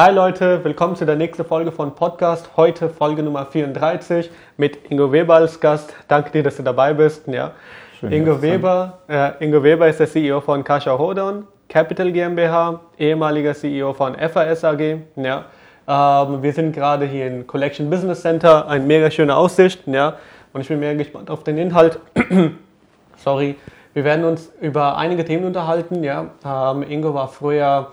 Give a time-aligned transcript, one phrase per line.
[0.00, 2.50] Hi Leute, willkommen zu der nächsten Folge von Podcast.
[2.56, 5.92] Heute Folge Nummer 34 mit Ingo Weber als Gast.
[6.06, 7.26] Danke dir, dass du dabei bist.
[7.26, 7.50] Ja.
[7.98, 13.54] Schön, Ingo, Weber, äh, Ingo Weber ist der CEO von Kascha Hodon, Capital GmbH, ehemaliger
[13.54, 14.98] CEO von FAS AG.
[15.16, 15.46] Ja.
[15.88, 19.84] Ähm, wir sind gerade hier im Collection Business Center, eine mega schöne Aussicht.
[19.88, 20.14] Ja.
[20.52, 21.98] Und ich bin mega gespannt auf den Inhalt.
[23.16, 23.56] Sorry.
[23.94, 26.04] Wir werden uns über einige Themen unterhalten.
[26.04, 26.26] Ja.
[26.44, 27.88] Ähm, Ingo war früher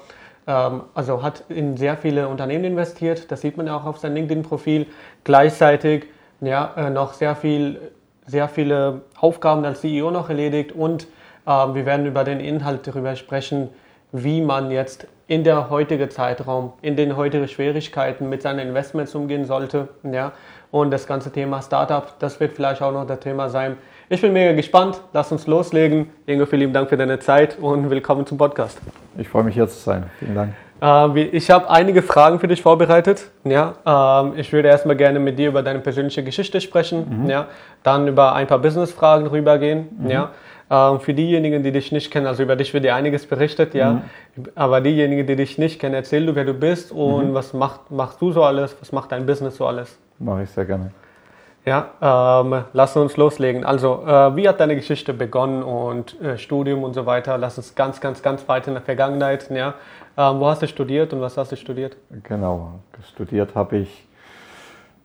[0.51, 4.85] also hat in sehr viele Unternehmen investiert, das sieht man auch auf seinem LinkedIn-Profil.
[5.23, 6.05] Gleichzeitig
[6.41, 7.79] ja, äh, noch sehr, viel,
[8.25, 11.07] sehr viele Aufgaben als CEO noch erledigt und
[11.47, 13.69] ähm, wir werden über den Inhalt darüber sprechen,
[14.11, 19.45] wie man jetzt in der heutigen Zeitraum, in den heutigen Schwierigkeiten mit seinen Investments umgehen
[19.45, 19.87] sollte.
[20.03, 20.33] Ja?
[20.71, 23.77] Und das ganze Thema Startup, das wird vielleicht auch noch das Thema sein.
[24.07, 25.01] Ich bin mega gespannt.
[25.13, 26.11] Lass uns loslegen.
[26.27, 28.79] Ingo, vielen lieben Dank für deine Zeit und willkommen zum Podcast.
[29.17, 30.03] Ich freue mich hier zu sein.
[30.19, 30.53] Vielen Dank.
[30.79, 33.31] Äh, ich habe einige Fragen für dich vorbereitet.
[33.45, 37.23] Ja, ähm, ich würde erstmal gerne mit dir über deine persönliche Geschichte sprechen.
[37.23, 37.29] Mhm.
[37.31, 37.47] Ja,
[37.81, 39.87] dann über ein paar Business-Fragen rübergehen.
[39.97, 40.09] Mhm.
[40.11, 40.29] Ja,
[40.69, 43.93] ähm, für diejenigen, die dich nicht kennen, also über dich wird dir einiges berichtet, ja.
[43.93, 44.01] Mhm.
[44.53, 47.33] Aber diejenigen, die dich nicht kennen, erzähl du, wer du bist und mhm.
[47.33, 49.97] was macht, machst du so alles, was macht dein Business so alles?
[50.19, 50.91] Mache ich sehr gerne.
[51.65, 53.65] Ja, ähm, lass uns loslegen.
[53.65, 57.39] Also, äh, wie hat deine Geschichte begonnen und äh, Studium und so weiter?
[57.39, 59.49] Lass uns ganz, ganz, ganz weit in der Vergangenheit.
[59.49, 59.73] Ja?
[60.15, 61.97] Ähm, wo hast du studiert und was hast du studiert?
[62.23, 62.73] Genau,
[63.13, 64.05] studiert habe ich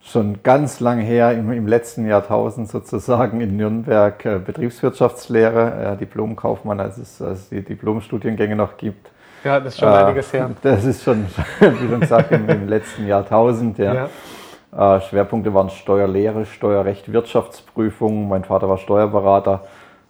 [0.02, 6.78] schon ganz lang her, im, im, letzten Jahrtausend sozusagen in Nürnberg äh, Betriebswirtschaftslehre, äh, Diplomkaufmann,
[6.78, 9.10] als es, als es die Diplomstudiengänge noch gibt.
[9.44, 10.50] Ja, das ist schon äh, einiges her.
[10.62, 11.26] Das ist schon,
[11.60, 13.78] wie schon gesagt, im, im letzten Jahrtausend.
[13.78, 13.94] ja.
[13.94, 14.08] ja.
[14.76, 18.28] Äh, Schwerpunkte waren Steuerlehre, Steuerrecht, Wirtschaftsprüfung.
[18.28, 19.64] Mein Vater war Steuerberater,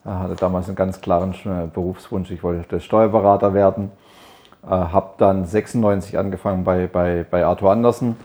[0.05, 3.91] er hatte damals einen ganz klaren äh, Berufswunsch, ich wollte Steuerberater werden.
[4.63, 8.17] Äh, habe dann 96 angefangen bei, bei, bei Arthur Andersen.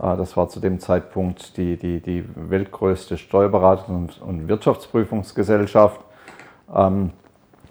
[0.00, 6.00] Äh, das war zu dem Zeitpunkt die, die, die weltgrößte Steuerberatungs- und Wirtschaftsprüfungsgesellschaft.
[6.74, 7.10] Ähm,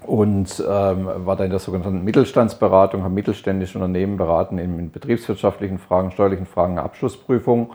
[0.05, 5.79] und ähm, war da in der sogenannten Mittelstandsberatung, habe mittelständische Unternehmen beraten in, in betriebswirtschaftlichen
[5.79, 7.73] Fragen, steuerlichen Fragen, Abschlussprüfung.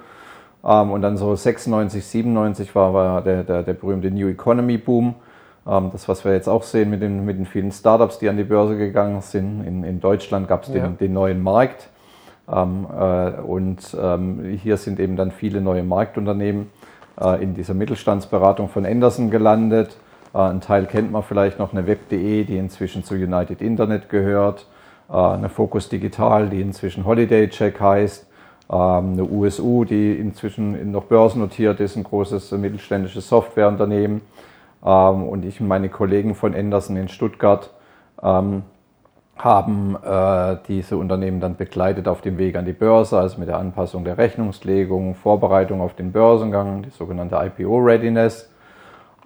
[0.65, 5.15] Ähm, und dann so 96, 97 war, war der, der, der berühmte New Economy Boom.
[5.67, 8.37] Ähm, das, was wir jetzt auch sehen mit den, mit den vielen Startups, die an
[8.37, 9.65] die Börse gegangen sind.
[9.65, 10.89] In, in Deutschland gab es den, ja.
[10.89, 11.89] den neuen Markt.
[12.51, 16.71] Ähm, äh, und ähm, hier sind eben dann viele neue Marktunternehmen
[17.21, 19.97] äh, in dieser Mittelstandsberatung von Anderson gelandet.
[20.35, 24.67] Äh, ein Teil kennt man vielleicht noch, eine Web.de, die inzwischen zu United Internet gehört.
[25.11, 28.28] Äh, eine Focus Digital, die inzwischen Holiday Check heißt.
[28.71, 34.21] Ähm, eine USU, die inzwischen noch börsennotiert ist, ein großes mittelständisches Softwareunternehmen.
[34.85, 37.71] Ähm, und ich und meine Kollegen von Anderson in Stuttgart
[38.23, 38.63] ähm,
[39.37, 43.59] haben äh, diese Unternehmen dann begleitet auf dem Weg an die Börse, also mit der
[43.59, 48.51] Anpassung der Rechnungslegung, Vorbereitung auf den Börsengang, die sogenannte IPO Readiness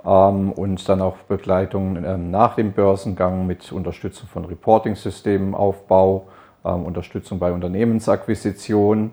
[0.04, 6.26] und dann auch Begleitung nach dem Börsengang mit Unterstützung von Reporting-Systemen, Aufbau,
[6.64, 9.10] Unterstützung bei Unternehmensakquisition ähm,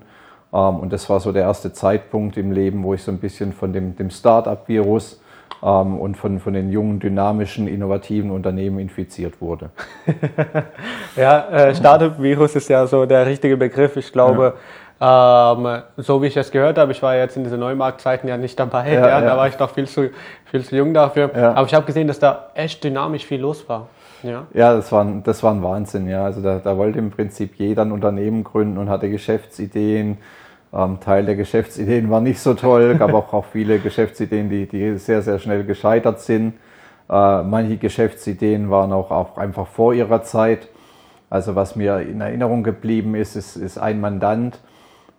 [0.52, 3.72] und das war so der erste Zeitpunkt im Leben, wo ich so ein bisschen von
[3.72, 5.22] dem, dem Start-up-Virus
[5.62, 9.70] ähm, und von, von den jungen, dynamischen, innovativen Unternehmen infiziert wurde.
[11.16, 13.96] ja, äh, Start-up-Virus ist ja so der richtige Begriff.
[13.98, 14.56] Ich glaube,
[15.00, 15.54] ja.
[15.54, 18.60] ähm, so wie ich es gehört habe, ich war jetzt in diese Neumarktzeiten ja nicht
[18.60, 20.10] dabei, ja, ja, da war ich noch viel zu,
[20.46, 21.36] viel zu jung dafür.
[21.36, 23.88] Aber ich habe gesehen, dass da echt dynamisch viel los war.
[24.24, 26.08] Ja, ja das, war, das war ein Wahnsinn.
[26.08, 26.26] Ja.
[26.26, 30.18] Also da, da wollte im Prinzip jeder ein Unternehmen gründen und hatte Geschäftsideen.
[30.72, 34.98] Ähm, Teil der Geschäftsideen war nicht so toll, gab auch, auch viele Geschäftsideen, die, die
[34.98, 36.54] sehr, sehr schnell gescheitert sind.
[37.10, 40.68] Äh, manche Geschäftsideen waren auch, auch einfach vor ihrer Zeit.
[41.30, 44.60] Also was mir in Erinnerung geblieben ist, ist, ist ein Mandant,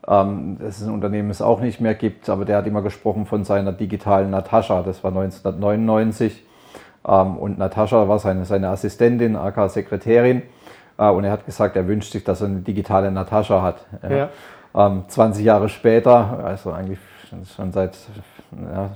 [0.09, 2.83] ähm, das ist ein Unternehmen, das es auch nicht mehr gibt, aber der hat immer
[2.83, 4.83] gesprochen von seiner digitalen Natascha.
[4.83, 6.45] Das war 1999.
[7.07, 10.43] Ähm, und Natascha war seine, seine Assistentin, aka Sekretärin.
[10.99, 13.87] Äh, und er hat gesagt, er wünscht sich, dass er eine digitale Natascha hat.
[14.03, 14.17] Ja.
[14.17, 14.29] Ja.
[14.73, 16.99] 20 ähm, Jahre später, also eigentlich
[17.57, 17.97] schon seit
[18.53, 18.91] ja,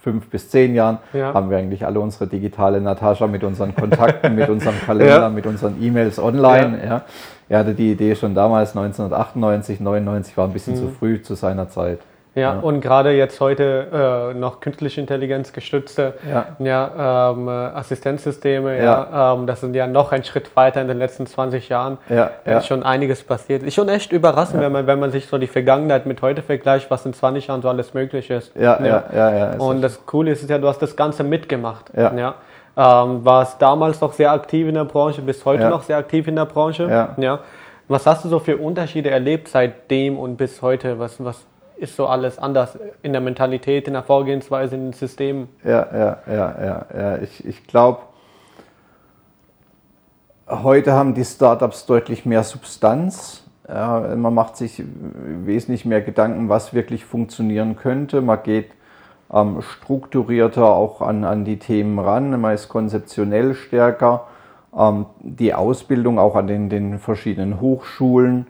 [0.00, 1.34] fünf bis zehn Jahren, ja.
[1.34, 5.28] haben wir eigentlich alle unsere digitale Natascha mit unseren Kontakten, mit unserem Kalender, ja.
[5.28, 6.80] mit unseren E-Mails online.
[6.84, 7.02] Ja.
[7.48, 10.78] Er hatte die Idee schon damals, 1998, 99, war ein bisschen mhm.
[10.78, 12.00] zu früh zu seiner Zeit.
[12.34, 16.46] Ja, ja, und gerade jetzt heute äh, noch künstliche Intelligenz gestützte ja.
[16.58, 19.34] Ja, ähm, Assistenzsysteme, ja.
[19.34, 21.98] ähm, das sind ja noch ein Schritt weiter in den letzten 20 Jahren.
[22.08, 22.58] Ja, ja.
[22.58, 23.62] ist schon einiges passiert.
[23.62, 26.90] Ist schon echt überraschend, wenn, man, wenn man sich so die Vergangenheit mit heute vergleicht,
[26.90, 28.54] was in 20 Jahren so alles möglich ist.
[28.54, 29.36] Ja, ja, ja.
[29.36, 31.90] ja, und das Coole ist ja, du hast das Ganze mitgemacht.
[31.96, 32.12] Ja.
[32.14, 32.34] Ja.
[32.76, 36.36] Ähm, warst damals noch sehr aktiv in der Branche, bist heute noch sehr aktiv in
[36.36, 36.88] der Branche.
[36.88, 37.14] Ja.
[37.16, 37.40] ja.
[37.88, 40.98] Was hast du so für Unterschiede erlebt seitdem und bis heute?
[40.98, 41.44] Was, was
[41.78, 45.48] ist so alles anders in der Mentalität, in der Vorgehensweise, in den Systemen?
[45.64, 46.86] Ja, ja, ja, ja.
[46.96, 47.18] ja.
[47.18, 48.00] Ich, ich glaube,
[50.48, 53.44] heute haben die Startups deutlich mehr Substanz.
[53.68, 54.82] Ja, man macht sich
[55.44, 58.22] wesentlich mehr Gedanken, was wirklich funktionieren könnte.
[58.22, 58.70] Man geht
[59.32, 62.40] ähm, strukturierter auch an, an die Themen ran.
[62.40, 64.26] Man ist konzeptionell stärker.
[64.76, 68.46] Ähm, die Ausbildung auch an den, den verschiedenen Hochschulen,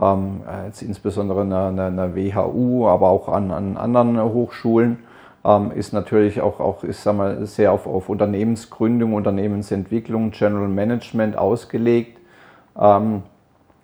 [0.00, 4.98] ähm, jetzt insbesondere einer, einer, WHU, aber auch an, an anderen Hochschulen,
[5.44, 11.36] ähm, ist natürlich auch, auch ist, sag mal, sehr auf, auf Unternehmensgründung, Unternehmensentwicklung, General Management
[11.36, 12.18] ausgelegt.
[12.78, 13.22] Ähm,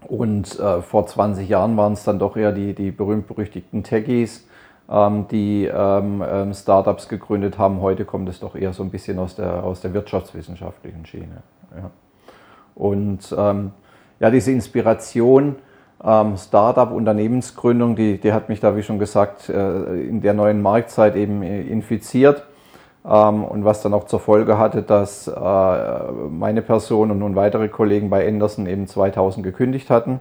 [0.07, 4.47] und äh, vor 20 Jahren waren es dann doch eher die, die berühmt-berüchtigten Techies,
[4.89, 7.81] ähm, die ähm, ähm, Startups gegründet haben.
[7.81, 11.43] Heute kommt es doch eher so ein bisschen aus der, aus der wirtschaftswissenschaftlichen Schiene.
[11.77, 11.91] Ja.
[12.77, 13.73] Und ähm,
[14.21, 15.57] ja, diese Inspiration,
[16.05, 20.62] ähm, Startup, Unternehmensgründung, die, die hat mich da, wie schon gesagt, äh, in der neuen
[20.62, 22.45] Marktzeit eben äh, infiziert.
[23.05, 27.69] Ähm, und was dann auch zur Folge hatte, dass äh, meine Person und nun weitere
[27.69, 30.21] Kollegen bei Anderson eben 2000 gekündigt hatten.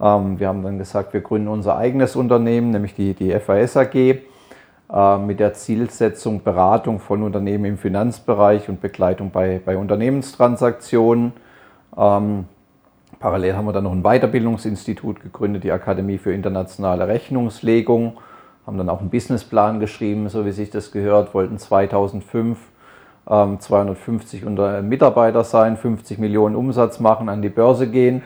[0.00, 3.94] Ähm, wir haben dann gesagt, wir gründen unser eigenes Unternehmen, nämlich die, die FAS AG,
[3.94, 11.32] äh, mit der Zielsetzung Beratung von Unternehmen im Finanzbereich und Begleitung bei, bei Unternehmenstransaktionen.
[11.96, 12.44] Ähm,
[13.18, 18.18] parallel haben wir dann noch ein Weiterbildungsinstitut gegründet, die Akademie für internationale Rechnungslegung
[18.66, 22.58] haben dann auch einen Businessplan geschrieben, so wie sich das gehört, wollten 2005
[23.28, 28.22] ähm, 250 unter Mitarbeiter sein, 50 Millionen Umsatz machen, an die Börse gehen.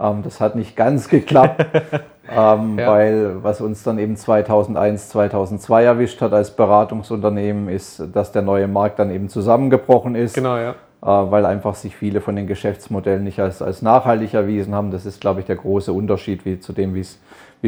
[0.00, 1.66] Ähm, das hat nicht ganz geklappt,
[2.30, 2.90] ähm, ja.
[2.90, 8.68] weil was uns dann eben 2001, 2002 erwischt hat als Beratungsunternehmen, ist, dass der neue
[8.68, 10.34] Markt dann eben zusammengebrochen ist.
[10.34, 10.74] Genau, ja.
[11.04, 14.90] Äh, weil einfach sich viele von den Geschäftsmodellen nicht als, als nachhaltig erwiesen haben.
[14.90, 17.04] Das ist, glaube ich, der große Unterschied wie, zu dem, wie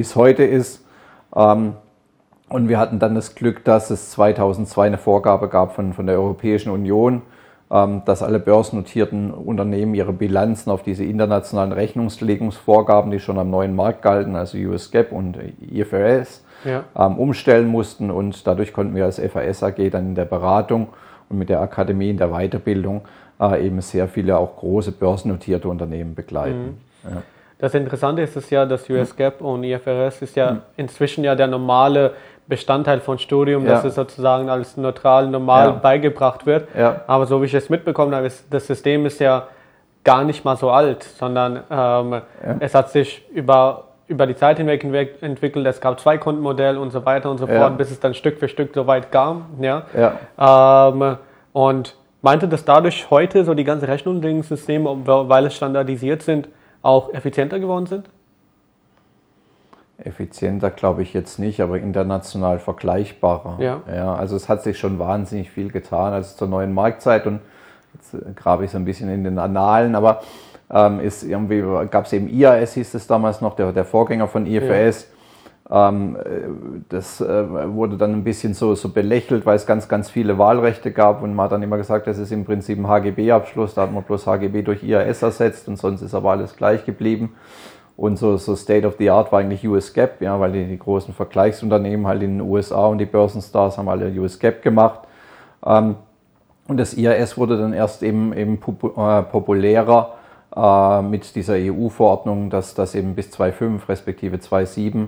[0.00, 0.82] es heute ist.
[1.34, 1.74] Ähm,
[2.48, 6.16] und wir hatten dann das Glück, dass es 2002 eine Vorgabe gab von, von der
[6.16, 7.20] Europäischen Union,
[7.70, 13.76] ähm, dass alle börsennotierten Unternehmen ihre Bilanzen auf diese internationalen Rechnungslegungsvorgaben, die schon am neuen
[13.76, 16.84] Markt galten, also US GAAP und IFRS, ja.
[16.96, 18.10] ähm, umstellen mussten.
[18.10, 20.88] Und dadurch konnten wir als FAS AG dann in der Beratung
[21.28, 23.02] und mit der Akademie in der Weiterbildung
[23.40, 26.78] eben sehr viele auch große börsennotierte Unternehmen begleiten.
[27.02, 27.10] Mhm.
[27.10, 27.22] Ja.
[27.58, 30.62] Das Interessante ist es ja, dass US GAAP und IFRS ist ja mhm.
[30.76, 32.12] inzwischen ja der normale
[32.48, 33.72] Bestandteil von Studium, ja.
[33.72, 35.72] dass es sozusagen als neutral normal ja.
[35.72, 36.68] beigebracht wird.
[36.76, 37.00] Ja.
[37.06, 39.48] Aber so wie ich es mitbekommen habe, ist, das System ist ja
[40.04, 42.20] gar nicht mal so alt, sondern ähm,
[42.60, 44.84] es hat sich über, über die Zeit hinweg
[45.20, 45.66] entwickelt.
[45.66, 48.48] Es gab zwei Kontenmodell und so weiter und so fort, bis es dann Stück für
[48.48, 49.46] Stück so weit kam.
[49.60, 49.82] Ja?
[50.38, 51.16] Ähm,
[51.52, 56.48] und meinte, dass dadurch heute so die ganze Rechnungssysteme, weil es standardisiert sind,
[56.82, 58.08] auch effizienter geworden sind?
[59.98, 63.56] Effizienter glaube ich jetzt nicht, aber international vergleichbarer.
[63.60, 63.80] Ja.
[63.92, 64.14] ja.
[64.14, 67.40] Also es hat sich schon wahnsinnig viel getan als zur neuen Marktzeit und
[67.94, 70.22] jetzt äh, grabe ich so ein bisschen in den Annalen, aber
[70.70, 74.46] ähm, ist irgendwie gab es eben IAS hieß es damals noch, der, der Vorgänger von
[74.46, 75.02] IFRS.
[75.02, 75.15] Ja.
[75.68, 80.08] Ähm, äh, das äh, wurde dann ein bisschen so, so belächelt, weil es ganz, ganz
[80.08, 83.74] viele Wahlrechte gab und man hat dann immer gesagt, das ist im Prinzip ein HGB-Abschluss,
[83.74, 87.34] da hat man bloß HGB durch IAS ersetzt und sonst ist aber alles gleich geblieben.
[87.96, 90.78] Und so, so State of the Art war eigentlich US Gap, ja, weil die, die
[90.78, 95.00] großen Vergleichsunternehmen halt in den USA und die Börsenstars haben alle US Gap gemacht.
[95.64, 95.96] Ähm,
[96.68, 100.14] und das IAS wurde dann erst eben, eben äh, populärer
[100.54, 105.06] äh, mit dieser EU-Verordnung, dass das eben bis 2.5 respektive 2.7 äh,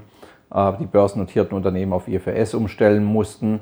[0.51, 3.61] die börsennotierten Unternehmen auf IFRS umstellen mussten.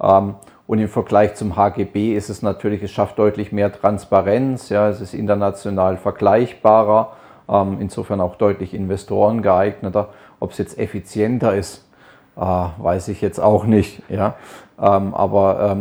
[0.00, 0.34] Ähm,
[0.66, 5.00] und im Vergleich zum HGB ist es natürlich, es schafft deutlich mehr Transparenz, ja, es
[5.00, 7.16] ist international vergleichbarer
[7.48, 10.10] ähm, insofern auch deutlich Investoren geeigneter.
[10.40, 11.88] Ob es jetzt effizienter ist,
[12.36, 14.02] äh, weiß ich jetzt auch nicht.
[14.08, 14.36] Ja?
[14.78, 15.76] Ähm, aber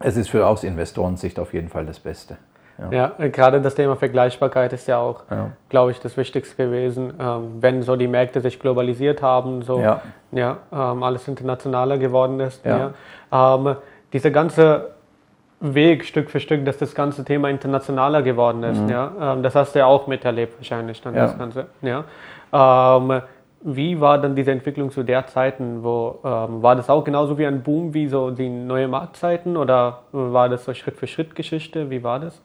[0.00, 2.36] es ist für aus Investorensicht auf jeden Fall das Beste.
[2.78, 3.12] Ja.
[3.18, 5.50] ja, gerade das Thema Vergleichbarkeit ist ja auch, ja.
[5.68, 7.12] glaube ich, das Wichtigste gewesen.
[7.18, 10.00] Ähm, wenn so die Märkte sich globalisiert haben, so ja.
[10.30, 12.64] Ja, ähm, alles internationaler geworden ist.
[12.64, 12.92] Ja.
[13.32, 13.76] Ähm,
[14.12, 14.90] diese ganze
[15.60, 18.80] Weg Stück für Stück, dass das ganze Thema internationaler geworden ist.
[18.80, 18.88] Mhm.
[18.88, 19.12] Ja?
[19.20, 21.22] Ähm, das hast du ja auch miterlebt wahrscheinlich dann ja.
[21.22, 21.66] das Ganze.
[21.82, 22.04] Ja?
[22.52, 23.22] Ähm,
[23.62, 25.82] wie war dann diese Entwicklung zu der Zeiten?
[25.82, 30.02] Wo, ähm, war das auch genauso wie ein Boom wie so die neue Marktzeiten oder
[30.12, 31.90] war das so Schritt für Schritt Geschichte?
[31.90, 32.40] Wie war das?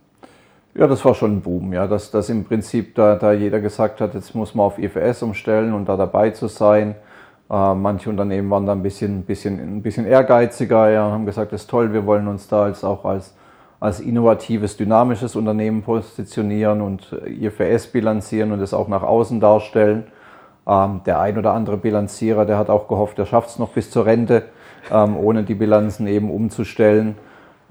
[0.75, 4.01] Ja, das war schon ein Boom, ja, dass, dass im Prinzip da, da jeder gesagt
[4.01, 6.95] hat, jetzt muss man auf IFS umstellen und da dabei zu sein.
[7.47, 11.61] Äh, manche Unternehmen waren da ein bisschen, bisschen, ein bisschen ehrgeiziger, ja, haben gesagt, das
[11.61, 13.35] ist toll, wir wollen uns da als auch als,
[13.79, 20.05] als innovatives, dynamisches Unternehmen positionieren und IFRS bilanzieren und es auch nach außen darstellen.
[20.65, 23.91] Ähm, der ein oder andere Bilanzierer, der hat auch gehofft, er schafft es noch bis
[23.91, 24.45] zur Rente,
[24.91, 27.15] ähm, ohne die Bilanzen eben umzustellen.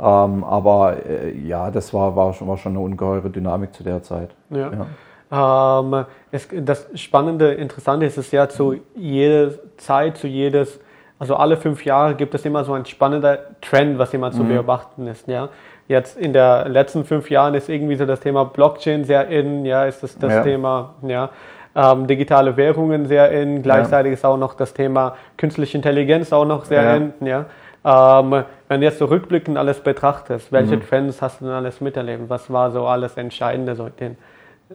[0.02, 4.02] Ähm, aber äh, ja, das war, war, schon, war schon eine ungeheure Dynamik zu der
[4.02, 4.30] Zeit.
[4.50, 4.72] Ja.
[4.72, 5.80] ja.
[5.80, 10.80] Ähm, es, das Spannende, Interessante ist es ja, zu jeder Zeit, zu jedes,
[11.20, 14.48] also alle fünf Jahre gibt es immer so ein spannender Trend, was immer zu mhm.
[14.48, 15.28] beobachten ist.
[15.28, 15.50] Ja?
[15.86, 19.84] Jetzt in den letzten fünf Jahren ist irgendwie so das Thema Blockchain sehr in, ja,
[19.84, 20.42] ist das, das ja.
[20.42, 21.30] Thema, ja.
[21.74, 24.14] Ähm, digitale Währungen sehr in, gleichzeitig ja.
[24.14, 27.46] ist auch noch das Thema künstliche Intelligenz auch noch sehr in, ja.
[27.84, 30.82] Ähm, wenn du jetzt so rückblickend alles betrachtest, welche mhm.
[30.82, 32.28] Trends hast du denn alles miterlebt?
[32.28, 34.16] Was war so alles Entscheidende so in den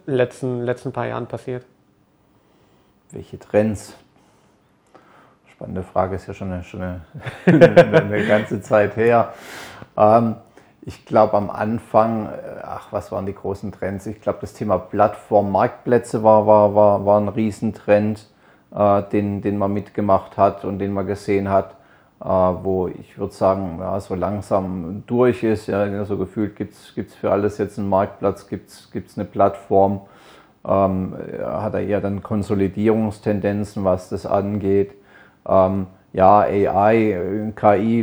[0.06, 1.64] letzten, letzten paar Jahren passiert?
[3.10, 3.94] Welche Trends?
[5.50, 7.00] Spannende Frage, ist ja schon eine, schon eine,
[7.46, 9.32] eine ganze Zeit her.
[9.96, 10.36] Ähm,
[10.82, 14.06] ich glaube am Anfang, äh, ach, was waren die großen Trends?
[14.06, 18.26] Ich glaube, das Thema Plattform, Marktplätze war, war, war, war ein Riesentrend,
[18.74, 21.77] äh, den, den man mitgemacht hat und den man gesehen hat.
[22.20, 25.68] Äh, wo ich würde sagen, ja, so langsam durch ist.
[25.68, 30.00] Ja, so gefühlt gibt es für alles jetzt einen Marktplatz, gibt es eine Plattform.
[30.66, 34.94] Ähm, hat er eher dann Konsolidierungstendenzen, was das angeht.
[35.48, 38.00] Ähm, ja, AI, KI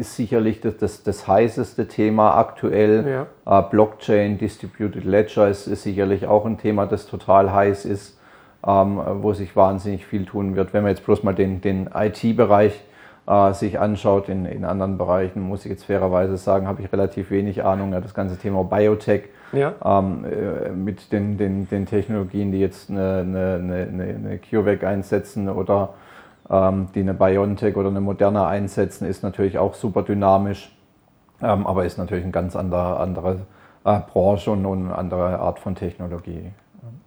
[0.00, 3.26] ist sicherlich das, das, das heißeste Thema aktuell.
[3.46, 3.60] Ja.
[3.60, 8.18] Äh, Blockchain, Distributed Ledger ist, ist, sicherlich auch ein Thema, das total heiß ist,
[8.66, 10.72] ähm, wo sich wahnsinnig viel tun wird.
[10.72, 12.82] Wenn man jetzt bloß mal den, den IT-Bereich
[13.26, 14.28] äh, sich anschaut.
[14.28, 17.92] In, in anderen Bereichen, muss ich jetzt fairerweise sagen, habe ich relativ wenig Ahnung.
[17.92, 19.74] Ja, das ganze Thema Biotech ja.
[19.84, 25.48] ähm, äh, mit den, den, den Technologien, die jetzt eine, eine, eine, eine CureVac einsetzen
[25.48, 25.90] oder
[26.50, 30.74] ähm, die eine BioNTech oder eine Moderna einsetzen, ist natürlich auch super dynamisch,
[31.40, 33.46] ähm, aber ist natürlich eine ganz andere, andere
[33.84, 36.52] äh, Branche und eine andere Art von Technologie.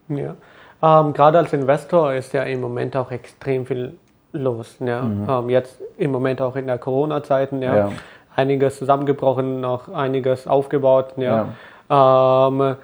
[0.08, 0.36] Ja.
[0.82, 3.98] Ähm, gerade als Investor ist ja im Moment auch extrem viel
[4.38, 4.78] los.
[4.80, 5.02] Ja.
[5.02, 5.28] Mhm.
[5.30, 7.76] Ähm, jetzt im Moment auch in der Corona-Zeiten, ja.
[7.76, 7.92] ja.
[8.36, 11.14] Einiges zusammengebrochen, noch einiges aufgebaut.
[11.18, 11.48] Ja.
[11.90, 12.48] ja.
[12.48, 12.76] Ähm,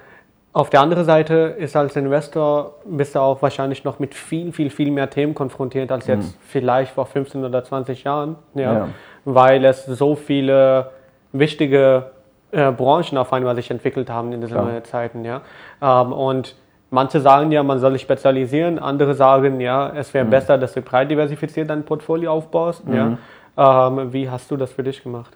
[0.54, 4.70] auf der anderen Seite ist als Investor bist du auch wahrscheinlich noch mit viel, viel,
[4.70, 6.40] viel mehr Themen konfrontiert als jetzt mhm.
[6.46, 8.88] vielleicht vor 15 oder 20 Jahren, ja, ja.
[9.24, 10.92] weil es so viele
[11.32, 12.12] wichtige
[12.52, 14.84] äh, Branchen auf einmal sich entwickelt haben in diesen Klar.
[14.84, 15.42] Zeiten, ja.
[15.82, 16.56] Ähm, und
[16.94, 20.30] Manche sagen ja, man soll sich spezialisieren, andere sagen ja, es wäre mhm.
[20.30, 22.86] besser, dass du breit diversifiziert dein Portfolio aufbaust.
[22.86, 23.18] Mhm.
[23.58, 23.88] Ja.
[23.88, 25.32] Ähm, wie hast du das für dich gemacht?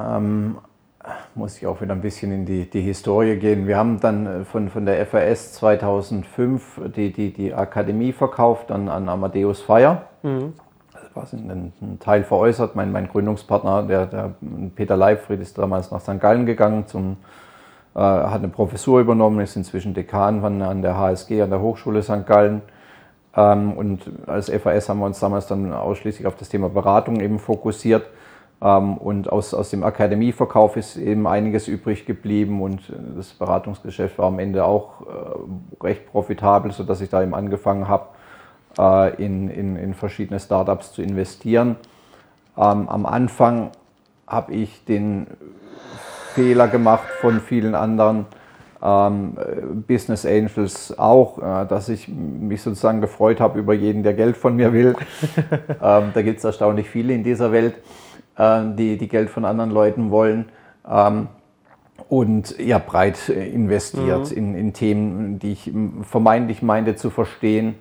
[0.00, 0.56] Ähm,
[1.34, 3.66] muss ich auch wieder ein bisschen in die, die Historie gehen.
[3.66, 8.88] Wir haben dann äh, von, von der FAS 2005 die, die, die Akademie verkauft an,
[8.88, 10.02] an Amadeus Fire.
[10.22, 10.54] Mhm.
[10.94, 12.74] Das war ein, ein Teil veräußert.
[12.74, 14.34] Mein, mein Gründungspartner, der, der
[14.76, 16.18] Peter Leibfried, ist damals nach St.
[16.20, 17.18] Gallen gegangen zum
[18.02, 22.26] hat eine Professur übernommen, ist inzwischen Dekan an der HSG, an der Hochschule St.
[22.26, 22.62] Gallen.
[23.36, 27.38] Ähm, und als FAS haben wir uns damals dann ausschließlich auf das Thema Beratung eben
[27.38, 28.04] fokussiert.
[28.60, 32.80] Ähm, und aus, aus dem Akademieverkauf ist eben einiges übrig geblieben und
[33.16, 38.08] das Beratungsgeschäft war am Ende auch äh, recht profitabel, sodass ich da eben angefangen habe,
[38.78, 41.76] äh, in, in, in verschiedene Startups zu investieren.
[42.56, 43.70] Ähm, am Anfang
[44.26, 45.28] habe ich den
[46.34, 48.26] Fehler gemacht von vielen anderen
[48.82, 49.36] ähm,
[49.86, 54.56] Business Angels auch, äh, dass ich mich sozusagen gefreut habe über jeden, der Geld von
[54.56, 54.94] mir will.
[55.82, 57.74] ähm, da gibt es erstaunlich viele in dieser Welt,
[58.36, 60.46] äh, die, die Geld von anderen Leuten wollen.
[60.88, 61.28] Ähm,
[62.08, 64.36] und ja, breit investiert mhm.
[64.36, 67.74] in, in Themen, die ich vermeintlich meinte zu verstehen,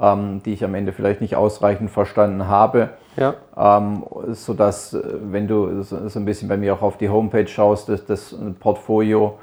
[0.00, 2.90] ähm, die ich am Ende vielleicht nicht ausreichend verstanden habe.
[3.16, 3.34] Ja.
[3.56, 7.48] Ähm, sodass, äh, wenn du so, so, ein bisschen bei mir auch auf die Homepage
[7.48, 9.38] schaust, dass das Portfolio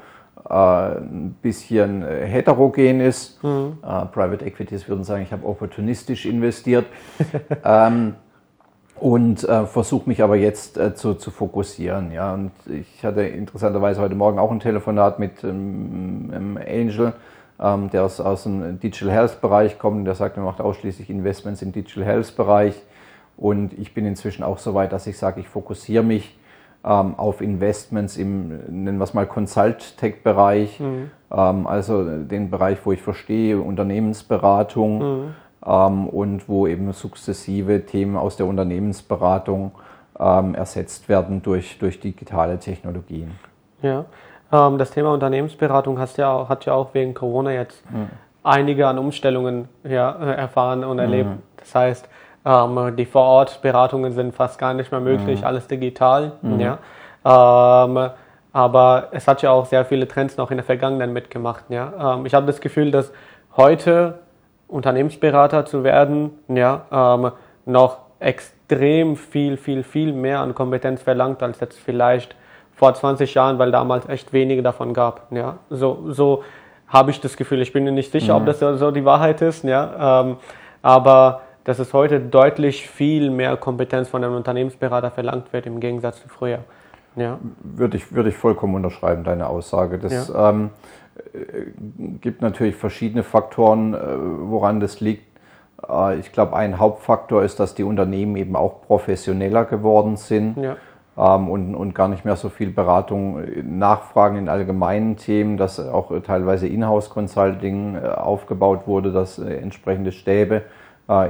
[0.48, 3.42] äh, ein bisschen äh, heterogen ist.
[3.42, 3.78] Mhm.
[3.82, 6.86] Äh, Private Equities würden sagen, ich habe opportunistisch investiert.
[7.64, 8.14] ähm,
[9.00, 12.10] und äh, versuche mich aber jetzt äh, zu, zu fokussieren.
[12.12, 12.34] Ja.
[12.34, 17.12] Und ich hatte interessanterweise heute Morgen auch ein Telefonat mit ähm, Angel,
[17.60, 20.06] ähm, der aus, aus dem Digital Health Bereich kommt.
[20.06, 22.74] Der sagt, er macht ausschließlich Investments im Digital Health Bereich.
[23.36, 26.36] Und ich bin inzwischen auch so weit, dass ich sage, ich fokussiere mich
[26.84, 28.48] ähm, auf Investments im,
[28.84, 31.10] nennen wir es mal, Consult-Tech-Bereich, mhm.
[31.30, 35.34] ähm, also den Bereich, wo ich verstehe, Unternehmensberatung mhm.
[35.66, 39.72] ähm, und wo eben sukzessive Themen aus der Unternehmensberatung
[40.18, 43.32] ähm, ersetzt werden durch, durch digitale Technologien.
[43.82, 44.06] Ja,
[44.52, 48.08] ähm, das Thema Unternehmensberatung hast ja, hat ja auch wegen Corona jetzt mhm.
[48.42, 51.30] einige an Umstellungen ja, erfahren und erlebt.
[51.30, 51.42] Mhm.
[51.56, 52.08] Das heißt,
[52.46, 55.46] Ähm, die Vorortberatungen sind fast gar nicht mehr möglich, mhm.
[55.46, 56.32] alles digital.
[56.40, 56.60] Mhm.
[56.60, 56.78] Ja.
[57.24, 58.10] Ähm,
[58.52, 61.64] aber es hat ja auch sehr viele Trends noch in der Vergangenheit mitgemacht.
[61.68, 62.14] Ja.
[62.14, 63.12] Ähm, ich habe das Gefühl, dass
[63.56, 64.20] heute
[64.68, 67.32] Unternehmensberater zu werden, ja, ähm,
[67.66, 72.34] noch extrem viel, viel, viel mehr an Kompetenz verlangt, als jetzt vielleicht
[72.78, 75.32] vor 20 Jahren, weil damals echt wenige davon gab.
[75.32, 75.58] Ja.
[75.68, 76.44] So, so
[76.86, 77.60] habe ich das Gefühl.
[77.60, 78.40] Ich bin mir nicht sicher, mhm.
[78.40, 79.64] ob das so die Wahrheit ist.
[79.64, 80.22] Ja.
[80.22, 80.36] Ähm,
[80.80, 86.22] aber dass es heute deutlich viel mehr Kompetenz von einem Unternehmensberater verlangt wird im Gegensatz
[86.22, 86.60] zu früher.
[87.16, 87.38] Ja.
[87.60, 89.98] Würde, ich, würde ich vollkommen unterschreiben, deine Aussage.
[89.98, 90.50] Das ja.
[90.50, 90.70] ähm,
[92.20, 95.24] gibt natürlich verschiedene Faktoren, äh, woran das liegt.
[95.86, 100.56] Äh, ich glaube, ein Hauptfaktor ist, dass die Unternehmen eben auch professioneller geworden sind.
[100.58, 100.76] Ja.
[101.18, 105.80] Ähm, und, und gar nicht mehr so viel Beratung äh, nachfragen in allgemeinen Themen, dass
[105.80, 110.62] auch teilweise Inhouse-Consulting aufgebaut wurde, dass entsprechende Stäbe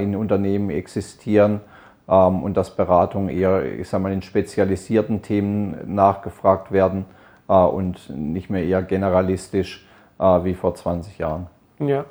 [0.00, 1.60] in Unternehmen existieren
[2.08, 7.04] ähm, und dass Beratungen eher, ich sag mal, in spezialisierten Themen nachgefragt werden
[7.48, 9.86] äh, und nicht mehr eher generalistisch
[10.18, 11.46] äh, wie vor 20 Jahren.
[11.78, 12.04] Ja.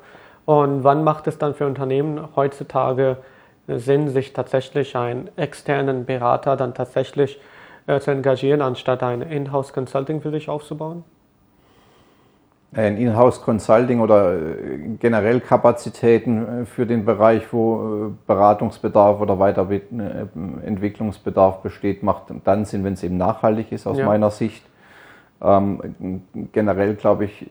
[0.45, 3.17] Und wann macht es dann für Unternehmen heutzutage
[3.67, 7.56] Sinn, sich tatsächlich einen externen Berater dann tatsächlich äh,
[7.87, 11.03] zu engagieren, anstatt ein Inhouse Consulting für sich aufzubauen?
[12.73, 19.39] ein Inhouse Consulting oder äh, generell Kapazitäten äh, für den Bereich, wo äh, Beratungsbedarf oder
[19.39, 24.05] Weiterentwicklungsbedarf besteht, macht dann Sinn, wenn es eben nachhaltig ist aus ja.
[24.05, 24.63] meiner Sicht.
[25.41, 27.49] Ähm, generell glaube ich,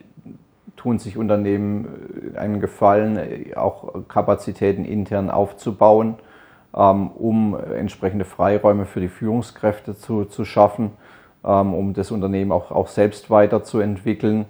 [0.75, 6.15] tun sich Unternehmen einen Gefallen, auch Kapazitäten intern aufzubauen,
[6.71, 10.91] um entsprechende Freiräume für die Führungskräfte zu, zu schaffen,
[11.43, 14.45] ähm, um das Unternehmen auch, auch selbst weiterzuentwickeln.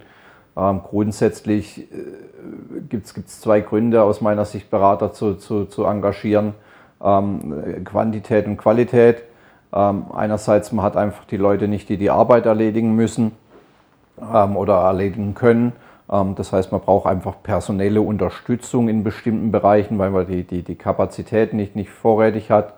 [0.58, 6.54] Ähm, grundsätzlich äh, gibt es zwei Gründe aus meiner Sicht, Berater zu, zu, zu engagieren.
[7.02, 9.24] Ähm, Quantität und Qualität.
[9.74, 13.34] Ähm, einerseits, man hat einfach die Leute nicht, die die Arbeit erledigen müssen
[14.20, 15.74] ähm, oder erledigen können.
[16.12, 20.64] Ähm, das heißt, man braucht einfach personelle Unterstützung in bestimmten Bereichen, weil man die, die,
[20.64, 22.74] die Kapazität nicht, nicht vorrätig hat.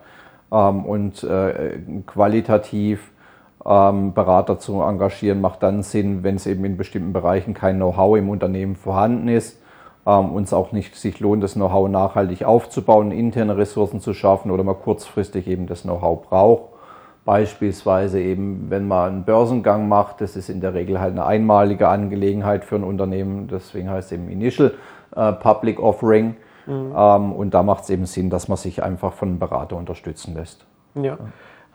[0.51, 3.11] Ähm, und äh, qualitativ
[3.65, 8.17] ähm, Berater zu engagieren, macht dann Sinn, wenn es eben in bestimmten Bereichen kein Know-how
[8.17, 9.61] im Unternehmen vorhanden ist
[10.05, 14.63] und es auch nicht sich lohnt, das Know-how nachhaltig aufzubauen, interne Ressourcen zu schaffen oder
[14.63, 16.78] man kurzfristig eben das Know-how braucht.
[17.25, 21.87] Beispielsweise eben, wenn man einen Börsengang macht, das ist in der Regel halt eine einmalige
[21.87, 24.73] Angelegenheit für ein Unternehmen, deswegen heißt es eben Initial
[25.15, 26.35] äh, Public Offering.
[26.65, 26.93] Mhm.
[26.95, 30.35] Ähm, und da macht es eben Sinn, dass man sich einfach von einem Berater unterstützen
[30.35, 30.65] lässt.
[30.95, 31.03] Ja.
[31.03, 31.17] ja.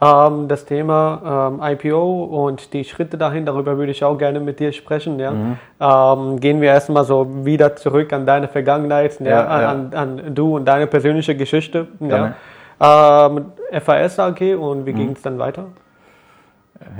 [0.00, 4.58] Ähm, das Thema ähm, IPO und die Schritte dahin, darüber würde ich auch gerne mit
[4.58, 5.18] dir sprechen.
[5.18, 5.30] Ja?
[5.30, 5.58] Mhm.
[5.80, 9.92] Ähm, gehen wir erstmal so wieder zurück an deine Vergangenheit, ja, ja, an.
[9.94, 11.88] An, an, du und deine persönliche Geschichte.
[12.00, 12.34] Ja.
[12.80, 14.96] Ähm, FAS AG und wie mhm.
[14.96, 15.66] ging es dann weiter?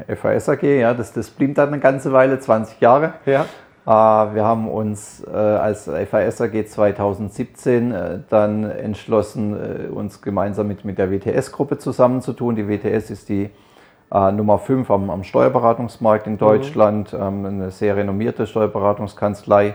[0.09, 3.15] FAS AG, ja, das, das blieb dann eine ganze Weile, 20 Jahre.
[3.27, 3.47] Ja.
[3.87, 3.91] Äh,
[4.35, 10.99] wir haben uns äh, als FAS AG 2017 äh, dann entschlossen, uns gemeinsam mit, mit
[10.99, 12.57] der WTS-Gruppe zusammenzutun.
[12.57, 13.51] Die WTS ist die
[14.11, 16.39] Nummer 5 am, am Steuerberatungsmarkt in mhm.
[16.39, 17.47] Deutschland, mhm.
[17.47, 19.75] eine sehr renommierte Steuerberatungskanzlei,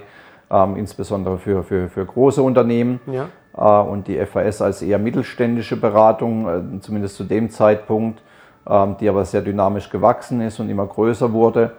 [0.49, 3.01] ähm, insbesondere für, für, für große Unternehmen.
[3.07, 3.27] Ja.
[3.59, 8.21] Und die FAS als eher mittelständische Beratung, zumindest zu dem Zeitpunkt,
[8.69, 11.71] ähm, die aber sehr dynamisch gewachsen ist und immer größer wurde.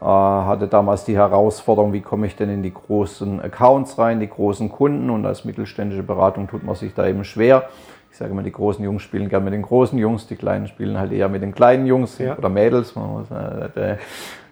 [0.00, 4.28] Äh, hatte damals die Herausforderung, wie komme ich denn in die großen Accounts rein, die
[4.28, 7.68] großen Kunden und als mittelständische Beratung tut man sich da eben schwer.
[8.10, 10.98] Ich sage immer, die großen Jungs spielen gerne mit den großen Jungs, die kleinen spielen
[10.98, 12.36] halt eher mit den kleinen Jungs ja.
[12.36, 13.96] oder Mädels, man muss äh,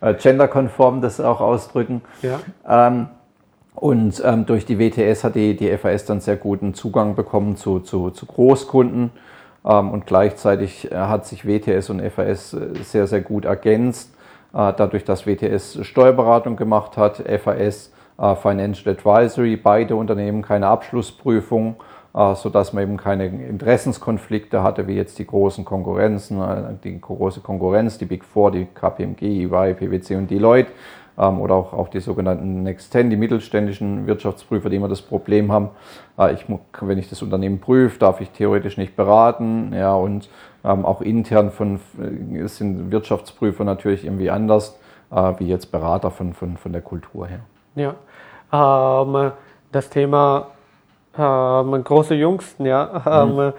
[0.01, 2.03] äh, genderkonform das auch ausdrücken.
[2.23, 2.41] Ja.
[2.67, 3.09] Ähm,
[3.83, 7.81] und ähm, durch die WTS hat die, die FAS dann sehr guten Zugang bekommen zu,
[7.81, 9.11] zu, zu Großkunden.
[9.65, 14.15] Ähm, und gleichzeitig äh, hat sich WTS und FAS äh, sehr, sehr gut ergänzt.
[14.55, 17.91] Äh, dadurch, dass WTS Steuerberatung gemacht hat, FAS
[18.21, 21.75] äh, Financial Advisory, beide Unternehmen keine Abschlussprüfung,
[22.15, 27.99] äh, sodass man eben keine Interessenskonflikte hatte, wie jetzt die großen Konkurrenzen, die große Konkurrenz,
[27.99, 30.71] die Big Four, die KPMG, EY, PwC und Deloitte
[31.17, 35.71] oder auch, auch die sogenannten Next 10, die mittelständischen Wirtschaftsprüfer, die immer das Problem haben,
[36.35, 36.47] ich,
[36.81, 40.29] wenn ich das Unternehmen prüfe, darf ich theoretisch nicht beraten, ja, und
[40.65, 44.79] ähm, auch intern von, äh, sind Wirtschaftsprüfer natürlich irgendwie anders,
[45.11, 47.41] äh, wie jetzt Berater von, von, von der Kultur her.
[47.75, 47.95] Ja,
[48.53, 49.33] ähm,
[49.71, 50.49] das Thema
[51.17, 53.53] ähm, große Jungs, ja, mhm.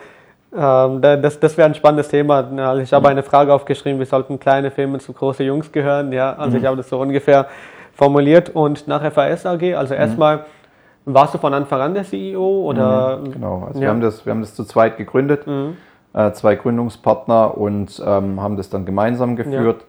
[0.55, 2.47] Ähm, das, das wäre ein spannendes Thema.
[2.57, 3.11] Also ich habe mhm.
[3.11, 6.63] eine Frage aufgeschrieben, wie sollten kleine Firmen zu große Jungs gehören, ja, also mhm.
[6.63, 7.47] ich habe das so ungefähr
[7.93, 9.99] formuliert und nach FAS AG, also mhm.
[9.99, 10.45] erstmal
[11.05, 13.17] Warst du von Anfang an der CEO oder?
[13.17, 13.81] Mhm, genau, also ja.
[13.81, 15.75] wir, haben das, wir haben das zu zweit gegründet, mhm.
[16.13, 19.85] äh, zwei Gründungspartner und ähm, haben das dann gemeinsam geführt.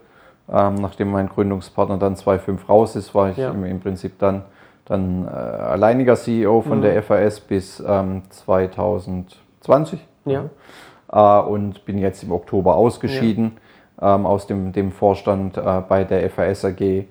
[0.48, 0.68] Ja.
[0.68, 3.50] Ähm, nachdem mein Gründungspartner dann 2.5 raus ist, war ich ja.
[3.50, 4.42] im, im, Prinzip dann,
[4.85, 6.83] dann äh, alleiniger CEO von mhm.
[6.83, 10.00] der FAS bis ähm, 2020.
[10.24, 10.44] Ja.
[11.12, 13.58] Äh, und bin jetzt im Oktober ausgeschieden
[14.00, 17.06] ähm, aus dem, dem Vorstand äh, bei der FAS AG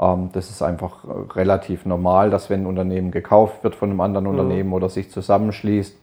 [0.00, 1.04] ähm, das ist einfach
[1.34, 4.30] relativ normal, dass wenn ein Unternehmen gekauft wird von einem anderen mhm.
[4.30, 5.96] Unternehmen oder sich zusammenschließt,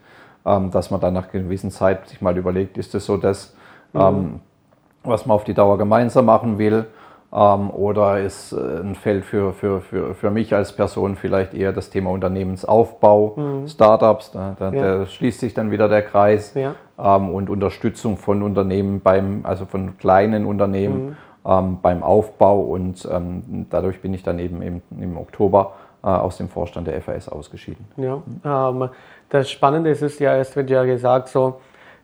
[0.45, 3.55] ähm, dass man dann nach einer gewissen Zeit sich mal überlegt, ist das so das,
[3.93, 4.01] mhm.
[4.01, 4.39] Ähm,
[5.03, 6.87] was man auf die Dauer gemeinsam machen will?
[7.31, 11.89] Oder ist äh, ein Feld für, für, für, für mich als Person vielleicht eher das
[11.89, 13.67] Thema Unternehmensaufbau, mhm.
[13.67, 14.99] Startups, da, da, ja.
[14.99, 16.75] da, schließt sich dann wieder der Kreis ja.
[16.95, 23.67] und Unterstützung von Unternehmen beim, also von kleinen Unternehmen mhm ähm, beim Aufbau und ähm,
[23.69, 27.85] dadurch bin ich dann eben im, im Oktober äh, aus dem Vorstand der FAS ausgeschieden.
[27.97, 28.89] Ja, ähm,
[29.29, 31.61] das Spannende ist, ist ja, es wird ja gesagt, so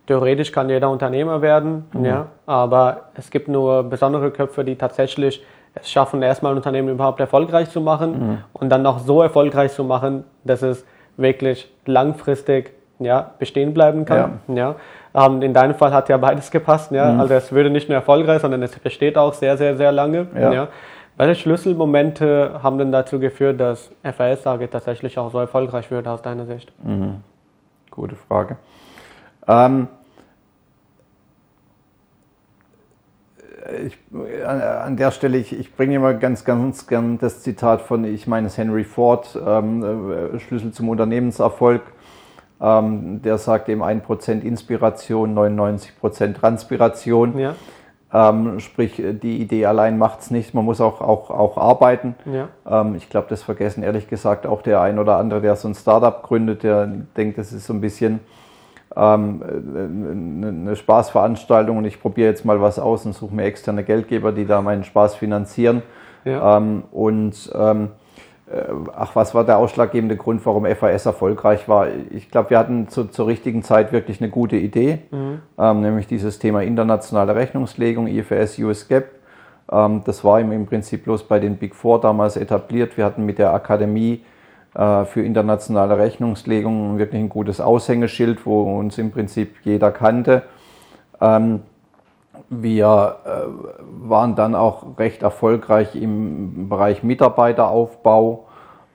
[0.08, 2.06] theoretisch kann jeder Unternehmer werden, mhm.
[2.06, 7.20] ja, aber es gibt nur besondere Köpfe, die tatsächlich es schaffen, erstmal ein Unternehmen überhaupt
[7.20, 8.38] erfolgreich zu machen mhm.
[8.54, 10.86] und dann noch so erfolgreich zu machen, dass es
[11.18, 14.40] wirklich langfristig ja, bestehen bleiben kann.
[14.48, 14.76] Ja.
[15.14, 15.28] ja.
[15.28, 16.92] Ähm, in deinem Fall hat ja beides gepasst.
[16.92, 17.12] Ja?
[17.12, 17.20] Mhm.
[17.20, 20.28] Also es würde nicht nur erfolgreich, sondern es besteht auch sehr, sehr, sehr lange.
[20.36, 20.54] Ja.
[20.54, 20.68] ja?
[21.18, 26.22] Welche Schlüsselmomente haben denn dazu geführt, dass FAS AG tatsächlich auch so erfolgreich wird aus
[26.22, 26.72] deiner Sicht?
[26.84, 27.18] Mhm.
[27.90, 28.58] Gute Frage.
[29.52, 29.88] Ähm,
[33.86, 33.98] ich,
[34.46, 38.28] an, an, der Stelle, ich, ich bringe immer ganz, ganz gern das Zitat von, ich
[38.28, 39.84] meine es Henry Ford, ähm,
[40.34, 41.82] äh, Schlüssel zum Unternehmenserfolg.
[42.62, 47.38] Ähm, der sagt eben 1% Inspiration, 99% Transpiration.
[47.38, 47.56] Ja.
[48.14, 52.16] Ähm, sprich, die Idee allein macht es nicht, man muss auch, auch, auch arbeiten.
[52.26, 52.50] Ja.
[52.70, 55.76] Ähm, ich glaube, das vergessen ehrlich gesagt auch der ein oder andere, der so ein
[55.76, 58.20] Startup gründet, der denkt, das ist so ein bisschen
[58.96, 59.42] ähm,
[60.64, 64.46] eine Spaßveranstaltung und ich probiere jetzt mal was aus und suche mir externe Geldgeber, die
[64.46, 65.82] da meinen Spaß finanzieren.
[66.26, 66.58] Ja.
[66.58, 67.90] Ähm, und ähm,
[68.52, 68.64] äh,
[68.96, 71.88] ach, was war der ausschlaggebende Grund, warum FAS erfolgreich war?
[72.12, 75.42] Ich glaube, wir hatten zu, zur richtigen Zeit wirklich eine gute Idee, mhm.
[75.58, 79.06] ähm, nämlich dieses Thema internationale Rechnungslegung, IFRS, US GAAP.
[79.72, 82.98] Ähm, das war im, im Prinzip bloß bei den Big Four damals etabliert.
[82.98, 84.20] Wir hatten mit der Akademie äh,
[84.74, 90.44] für internationale Rechnungslegung wirklich ein gutes Aushängeschild, wo uns im Prinzip jeder kannte.
[91.20, 91.62] Ähm,
[92.50, 98.48] wir äh, waren dann auch recht erfolgreich im Bereich Mitarbeiteraufbau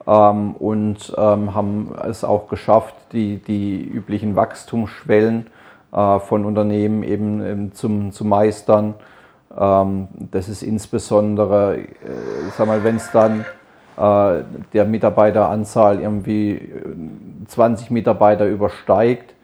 [0.06, 5.46] ähm, und ähm, haben es auch geschafft, die, die üblichen Wachstumsschwellen
[5.92, 8.94] äh, von Unternehmen eben, zum, zu meistern.
[9.48, 11.86] Das ist insbesondere, äh,
[12.58, 13.44] sag mal, wenn es dann äh,
[13.98, 16.70] der Mitarbeiteranzahl irgendwie
[17.46, 19.36] 20 Mitarbeiter übersteigt,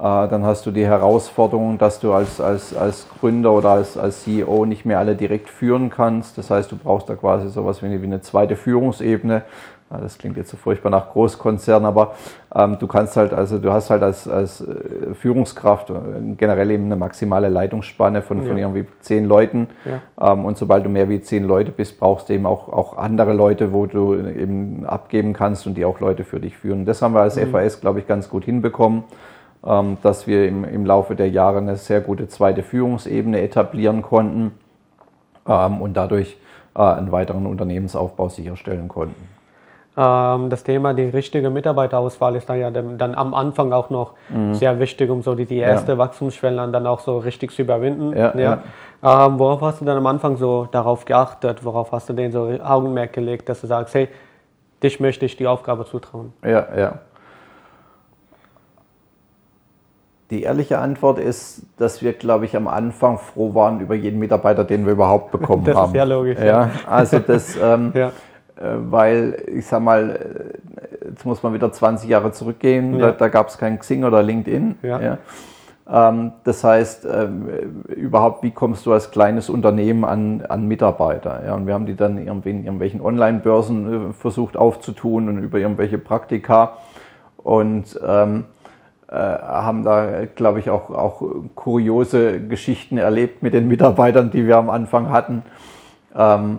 [0.00, 4.24] äh, dann hast du die Herausforderung, dass du als, als, als Gründer oder als, als
[4.24, 6.38] CEO nicht mehr alle direkt führen kannst.
[6.38, 9.42] Das heißt, du brauchst da quasi sowas wie eine, wie eine zweite Führungsebene.
[9.90, 12.14] Das klingt jetzt so furchtbar nach Großkonzern, aber
[12.54, 15.94] ähm, du kannst halt, also du hast halt als, als äh, Führungskraft äh,
[16.36, 18.48] generell eben eine maximale Leitungsspanne von, ja.
[18.48, 19.66] von irgendwie zehn Leuten.
[19.84, 20.32] Ja.
[20.32, 23.32] Ähm, und sobald du mehr wie zehn Leute bist, brauchst du eben auch, auch andere
[23.32, 26.84] Leute, wo du eben abgeben kannst und die auch Leute für dich führen.
[26.84, 27.50] Das haben wir als mhm.
[27.50, 29.02] FAS, glaube ich, ganz gut hinbekommen.
[29.66, 34.52] Ähm, dass wir im, im Laufe der Jahre eine sehr gute zweite Führungsebene etablieren konnten
[35.46, 36.38] ähm, und dadurch
[36.74, 39.39] äh, einen weiteren Unternehmensaufbau sicherstellen konnten.
[40.00, 44.54] Ähm, das Thema die richtige Mitarbeiterauswahl ist dann ja dann am Anfang auch noch mhm.
[44.54, 45.98] sehr wichtig, um so die, die erste ja.
[45.98, 48.16] Wachstumsschwelle dann auch so richtig zu überwinden.
[48.16, 48.62] Ja, ja.
[49.02, 51.66] Ähm, worauf hast du dann am Anfang so darauf geachtet?
[51.66, 54.08] Worauf hast du den so Augenmerk gelegt, dass du sagst, hey,
[54.82, 56.32] dich möchte ich die Aufgabe zutrauen?
[56.42, 56.98] Ja, ja.
[60.30, 64.64] Die ehrliche Antwort ist, dass wir, glaube ich, am Anfang froh waren über jeden Mitarbeiter,
[64.64, 65.92] den wir überhaupt bekommen das haben.
[65.92, 66.38] Das ist sehr logisch.
[66.38, 68.12] Ja, also das, ähm, ja.
[68.60, 73.06] Äh, weil ich sag mal, äh, jetzt muss man wieder 20 Jahre zurückgehen, ja.
[73.06, 74.76] da, da gab es kein Xing oder LinkedIn.
[74.82, 75.00] Ja.
[75.00, 75.18] ja.
[75.90, 77.48] Ähm, das heißt, ähm,
[77.88, 81.42] überhaupt, wie kommst du als kleines Unternehmen an, an Mitarbeiter?
[81.44, 85.58] Ja, und wir haben die dann irgendwie in irgendwelchen Online-Börsen äh, versucht aufzutun und über
[85.58, 86.74] irgendwelche Praktika.
[87.38, 88.44] Und ähm,
[89.08, 91.22] äh, haben da, glaube ich, auch, auch
[91.54, 95.42] kuriose Geschichten erlebt mit den Mitarbeitern, die wir am Anfang hatten.
[96.14, 96.58] Ähm,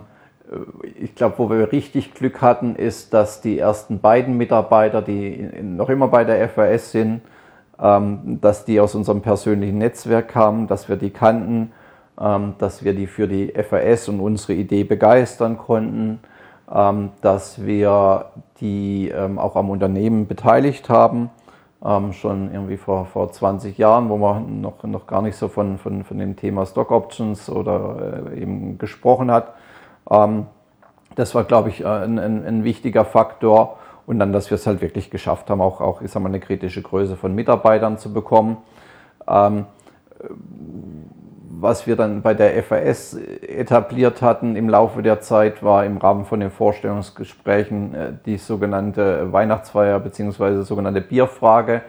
[1.00, 5.88] ich glaube, wo wir richtig Glück hatten, ist, dass die ersten beiden Mitarbeiter, die noch
[5.88, 7.22] immer bei der FAS sind,
[7.80, 11.72] ähm, dass die aus unserem persönlichen Netzwerk kamen, dass wir die kannten,
[12.20, 16.20] ähm, dass wir die für die FAS und unsere Idee begeistern konnten
[16.72, 18.26] ähm, dass wir
[18.60, 21.30] die auch am Unternehmen beteiligt haben,
[22.12, 26.04] schon irgendwie vor, vor 20 Jahren, wo man noch, noch gar nicht so von, von,
[26.04, 29.54] von dem Thema Stock Options oder äh, eben gesprochen hat.
[30.10, 30.46] Ähm,
[31.14, 33.78] das war, glaube ich, äh, ein, ein, ein, wichtiger Faktor.
[34.06, 36.40] Und dann, dass wir es halt wirklich geschafft haben, auch, auch ich sag mal, eine
[36.40, 38.56] kritische Größe von Mitarbeitern zu bekommen.
[39.28, 39.66] Ähm,
[41.62, 46.24] was wir dann bei der FAS etabliert hatten im Laufe der Zeit, war im Rahmen
[46.24, 50.62] von den Vorstellungsgesprächen äh, die sogenannte Weihnachtsfeier bzw.
[50.62, 51.82] sogenannte Bierfrage.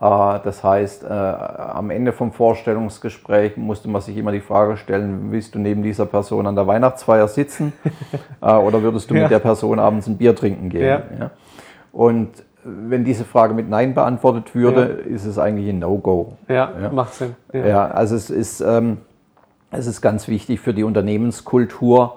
[0.00, 5.32] Äh, das heißt, äh, am Ende vom Vorstellungsgespräch musste man sich immer die Frage stellen,
[5.32, 7.72] willst du neben dieser Person an der Weihnachtsfeier sitzen
[8.40, 9.22] oder würdest du ja.
[9.22, 11.02] mit der Person abends ein Bier trinken gehen?
[11.18, 11.30] Ja.
[11.92, 16.32] Und wenn diese Frage mit Nein beantwortet würde, ist es eigentlich ein No-Go.
[16.48, 17.36] Ja, macht Sinn.
[17.52, 18.98] Ja, ja also es ist, ähm,
[19.70, 22.16] es ist ganz wichtig für die Unternehmenskultur,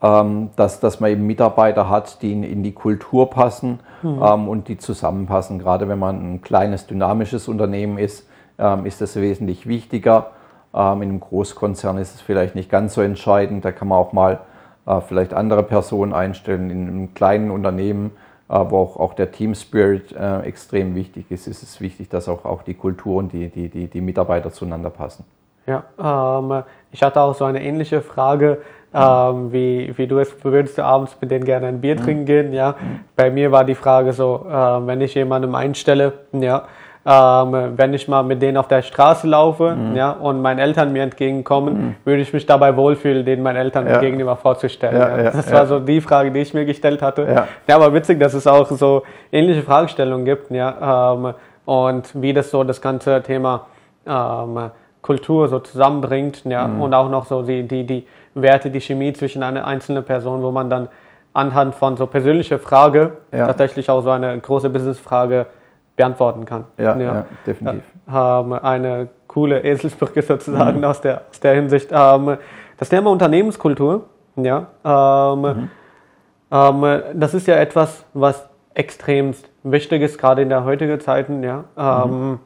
[0.00, 4.22] ähm, dass, dass man eben Mitarbeiter hat, die in, in die Kultur passen mhm.
[4.22, 5.58] ähm, und die zusammenpassen.
[5.58, 10.30] Gerade wenn man ein kleines, dynamisches Unternehmen ist, ähm, ist das wesentlich wichtiger.
[10.72, 13.64] Ähm, in einem Großkonzern ist es vielleicht nicht ganz so entscheidend.
[13.64, 14.40] Da kann man auch mal
[14.86, 16.70] äh, vielleicht andere Personen einstellen.
[16.70, 18.12] In einem kleinen Unternehmen
[18.50, 22.46] wo auch, auch der Team Spirit äh, extrem wichtig ist, ist es wichtig, dass auch,
[22.46, 25.26] auch die Kultur und die, die, die, die Mitarbeiter zueinander passen.
[25.68, 28.62] Ja, ähm, ich hatte auch so eine ähnliche Frage,
[28.94, 32.04] ähm, wie, wie du es würdest du abends mit denen gerne ein Bier mhm.
[32.04, 32.70] trinken gehen, ja.
[32.70, 33.00] Mhm.
[33.16, 36.64] Bei mir war die Frage so, äh, wenn ich jemandem einstelle, ja,
[37.08, 39.96] ähm, wenn ich mal mit denen auf der Straße laufe mhm.
[39.96, 41.94] ja, und meinen Eltern mir entgegenkommen, mhm.
[42.04, 43.98] würde ich mich dabei wohlfühlen, denen meinen Eltern ja.
[43.98, 44.98] gegenüber vorzustellen.
[44.98, 45.30] Ja, ja.
[45.30, 47.46] Das war so die Frage, die ich mir gestellt hatte.
[47.66, 47.76] Ja.
[47.76, 52.64] aber witzig, dass es auch so ähnliche Fragestellungen gibt ja, ähm, und wie das so
[52.64, 53.66] das ganze Thema
[54.06, 54.70] ähm,
[55.00, 56.82] Kultur so zusammenbringt ja, mhm.
[56.82, 60.50] und auch noch so die, die, die Werte, die Chemie zwischen einer einzelnen Person, wo
[60.50, 60.88] man dann
[61.32, 65.46] anhand von so persönlicher Frage tatsächlich auch so eine große Businessfrage
[65.96, 66.64] beantworten kann.
[66.78, 67.14] Ja, ja.
[67.14, 67.82] ja definitiv.
[68.08, 70.84] Ähm, eine coole Eselsbrücke sozusagen mhm.
[70.84, 71.90] aus, der, aus der Hinsicht.
[71.92, 72.38] Ähm,
[72.78, 75.70] das Thema Unternehmenskultur, ja, ähm, mhm.
[76.50, 81.64] Ähm, das ist ja etwas, was extremst wichtig ist, gerade in der heutigen Zeiten, ja.
[81.76, 82.38] Mhm.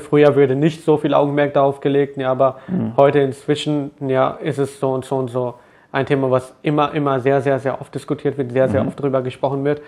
[0.00, 2.92] Früher würde nicht so viel Augenmerk darauf gelegt, ja, aber mhm.
[2.96, 5.54] heute inzwischen, ja, ist es so und so und so
[5.92, 8.88] ein Thema, was immer, immer sehr, sehr, sehr oft diskutiert wird, sehr, sehr mhm.
[8.88, 9.82] oft darüber gesprochen wird.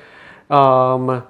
[0.50, 1.22] Ähm,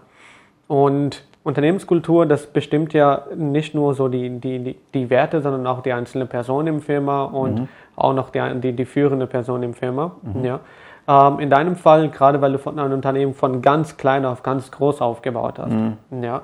[0.67, 5.93] und Unternehmenskultur, das bestimmt ja nicht nur so die, die, die, Werte, sondern auch die
[5.93, 7.69] einzelne Person im Firma und mhm.
[7.97, 10.13] auch noch die, die, die führende Person im Firma.
[10.23, 10.45] Mhm.
[10.45, 10.61] Ja.
[11.07, 14.71] Ähm, in deinem Fall, gerade weil du von einem Unternehmen von ganz klein auf ganz
[14.71, 15.73] groß aufgebaut hast.
[15.73, 15.97] Mhm.
[16.23, 16.43] Ja.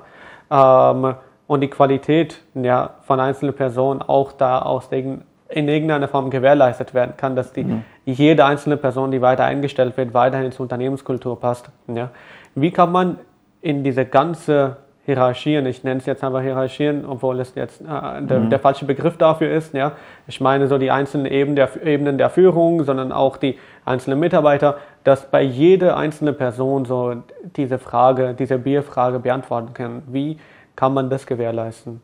[0.51, 1.15] Ähm,
[1.51, 5.21] und die Qualität ja, von einzelnen Personen auch da aus in
[5.67, 7.83] irgendeiner Form gewährleistet werden kann, dass die, mhm.
[8.05, 11.69] jede einzelne Person, die weiter eingestellt wird, weiterhin zur Unternehmenskultur passt.
[11.93, 12.11] Ja.
[12.55, 13.19] Wie kann man
[13.59, 18.39] in diese ganze Hierarchien, ich nenne es jetzt einfach Hierarchien, obwohl es jetzt äh, der,
[18.39, 18.49] mhm.
[18.49, 19.73] der, falsche Begriff dafür ist.
[19.73, 19.91] Ja?
[20.27, 24.77] Ich meine so die einzelnen Ebenen der, Ebenen der Führung, sondern auch die einzelnen Mitarbeiter,
[25.03, 27.15] dass bei jeder einzelnen Person so
[27.57, 30.03] diese Frage, diese Bierfrage beantworten kann.
[30.07, 30.37] Wie
[30.75, 32.01] kann man das gewährleisten?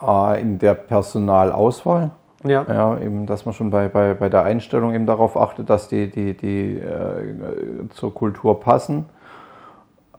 [0.00, 2.10] Ah, in der Personalauswahl.
[2.46, 2.66] Ja.
[2.68, 6.10] ja, eben, dass man schon bei, bei, bei der Einstellung eben darauf achtet, dass die,
[6.10, 9.06] die, die äh, zur Kultur passen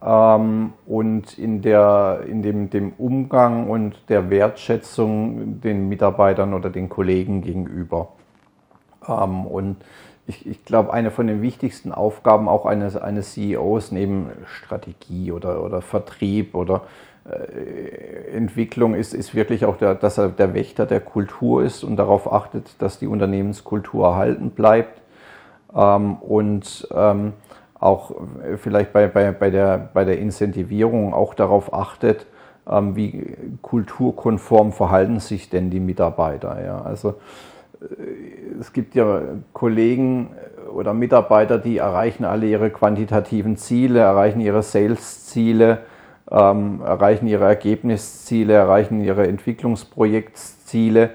[0.04, 6.88] ähm, und in, der, in dem, dem Umgang und der Wertschätzung den Mitarbeitern oder den
[6.88, 8.08] Kollegen gegenüber.
[9.06, 9.76] Ähm, und
[10.26, 15.62] ich, ich glaube, eine von den wichtigsten Aufgaben auch eines, eines CEOs neben Strategie oder,
[15.62, 16.82] oder Vertrieb oder
[17.28, 21.96] äh, Entwicklung ist, ist wirklich auch, der, dass er der Wächter der Kultur ist und
[21.96, 25.00] darauf achtet, dass die Unternehmenskultur erhalten bleibt.
[25.74, 27.32] Ähm, und ähm,
[27.78, 28.12] auch
[28.42, 32.26] äh, vielleicht bei, bei, bei, der, bei der Incentivierung auch darauf achtet,
[32.68, 36.64] ähm, wie kulturkonform verhalten sich denn die Mitarbeiter.
[36.64, 36.82] Ja?
[36.82, 37.14] Also
[38.60, 39.20] es gibt ja
[39.52, 40.30] Kollegen
[40.72, 45.78] oder Mitarbeiter, die erreichen alle ihre quantitativen Ziele, erreichen ihre Sales-Ziele,
[46.30, 51.10] ähm, erreichen ihre Ergebnisziele, erreichen ihre Entwicklungsprojektsziele,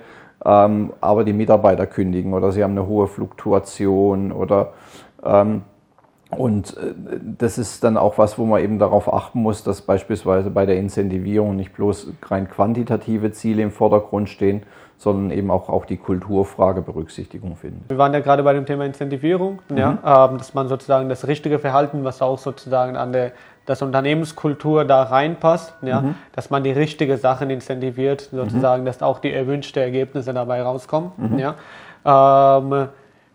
[0.45, 4.73] ähm, aber die Mitarbeiter kündigen oder sie haben eine hohe Fluktuation oder
[5.23, 5.63] ähm,
[6.37, 6.93] und äh,
[7.37, 10.77] das ist dann auch was, wo man eben darauf achten muss, dass beispielsweise bei der
[10.77, 14.63] Incentivierung nicht bloß rein quantitative Ziele im Vordergrund stehen,
[15.01, 17.85] sondern eben auch, auch die Kulturfrage Berücksichtigung finden.
[17.87, 19.77] Wir waren ja gerade bei dem Thema Incentivierung, mhm.
[19.77, 23.31] ja, ähm, dass man sozusagen das richtige Verhalten, was auch sozusagen an der
[23.65, 26.15] das Unternehmenskultur da reinpasst, ja, mhm.
[26.33, 28.85] dass man die richtige Sachen incentiviert, sozusagen, mhm.
[28.85, 31.11] dass auch die erwünschten Ergebnisse dabei rauskommen.
[31.17, 31.39] Mhm.
[31.39, 31.55] Ja.
[32.05, 32.89] Ähm,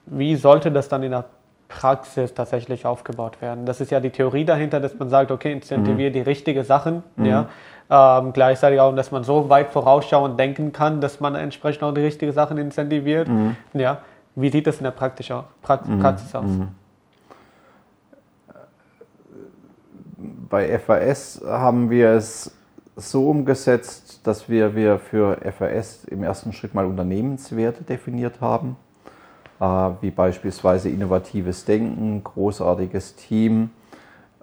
[0.06, 1.24] wie sollte das dann in der
[1.68, 3.66] Praxis tatsächlich aufgebaut werden?
[3.66, 6.14] Das ist ja die Theorie dahinter, dass man sagt, okay, incentiviere mhm.
[6.14, 7.24] die richtigen Sachen, mhm.
[7.24, 7.48] ja.
[7.88, 12.00] Ähm, gleichzeitig auch, dass man so weit vorausschauend denken kann, dass man entsprechend auch die
[12.00, 13.28] richtigen Sachen incentiviert.
[13.28, 13.56] Mhm.
[13.74, 13.98] Ja.
[14.34, 16.00] Wie sieht das in der Praxis, mhm.
[16.00, 16.44] Praxis aus?
[16.44, 16.68] Mhm.
[20.48, 22.52] Bei FAS haben wir es
[22.96, 28.76] so umgesetzt, dass wir, wir für FAS im ersten Schritt mal Unternehmenswerte definiert haben,
[29.60, 29.64] äh,
[30.00, 33.70] wie beispielsweise innovatives Denken, großartiges Team,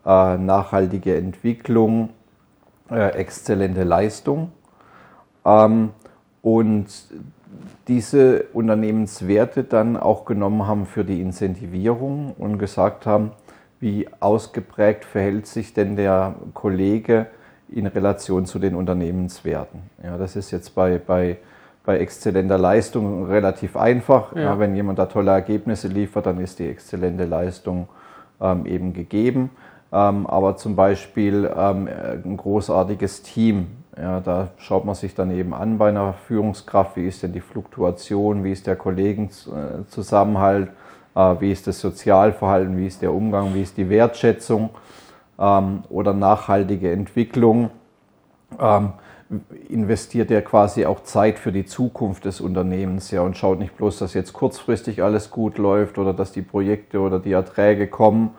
[0.06, 2.10] äh, nachhaltige Entwicklung,
[2.94, 4.52] exzellente Leistung.
[5.46, 5.90] Ähm,
[6.42, 6.88] und
[7.88, 13.32] diese Unternehmenswerte dann auch genommen haben für die Incentivierung und gesagt haben,
[13.80, 17.28] wie ausgeprägt verhält sich denn der Kollege
[17.70, 19.82] in Relation zu den Unternehmenswerten.
[20.02, 21.38] Ja, das ist jetzt bei, bei,
[21.86, 24.34] bei exzellenter Leistung relativ einfach.
[24.36, 24.42] Ja.
[24.42, 27.90] Ja, wenn jemand da tolle Ergebnisse liefert, dann ist die exzellente Leistung
[28.40, 29.50] ähm, eben gegeben.
[29.94, 31.88] Ähm, aber zum Beispiel ähm,
[32.26, 37.08] ein großartiges Team, ja, da schaut man sich dann eben an bei einer Führungskraft, wie
[37.08, 40.70] ist denn die Fluktuation, wie ist der Kollegenzusammenhalt,
[41.16, 44.72] äh, wie ist das Sozialverhalten, wie ist der Umgang, wie ist die Wertschätzung?
[45.38, 47.70] Ähm, oder nachhaltige Entwicklung.
[48.60, 48.94] Ähm,
[49.70, 54.00] investiert er quasi auch Zeit für die Zukunft des Unternehmens ja, und schaut nicht bloß,
[54.00, 58.32] dass jetzt kurzfristig alles gut läuft oder dass die Projekte oder die Erträge kommen,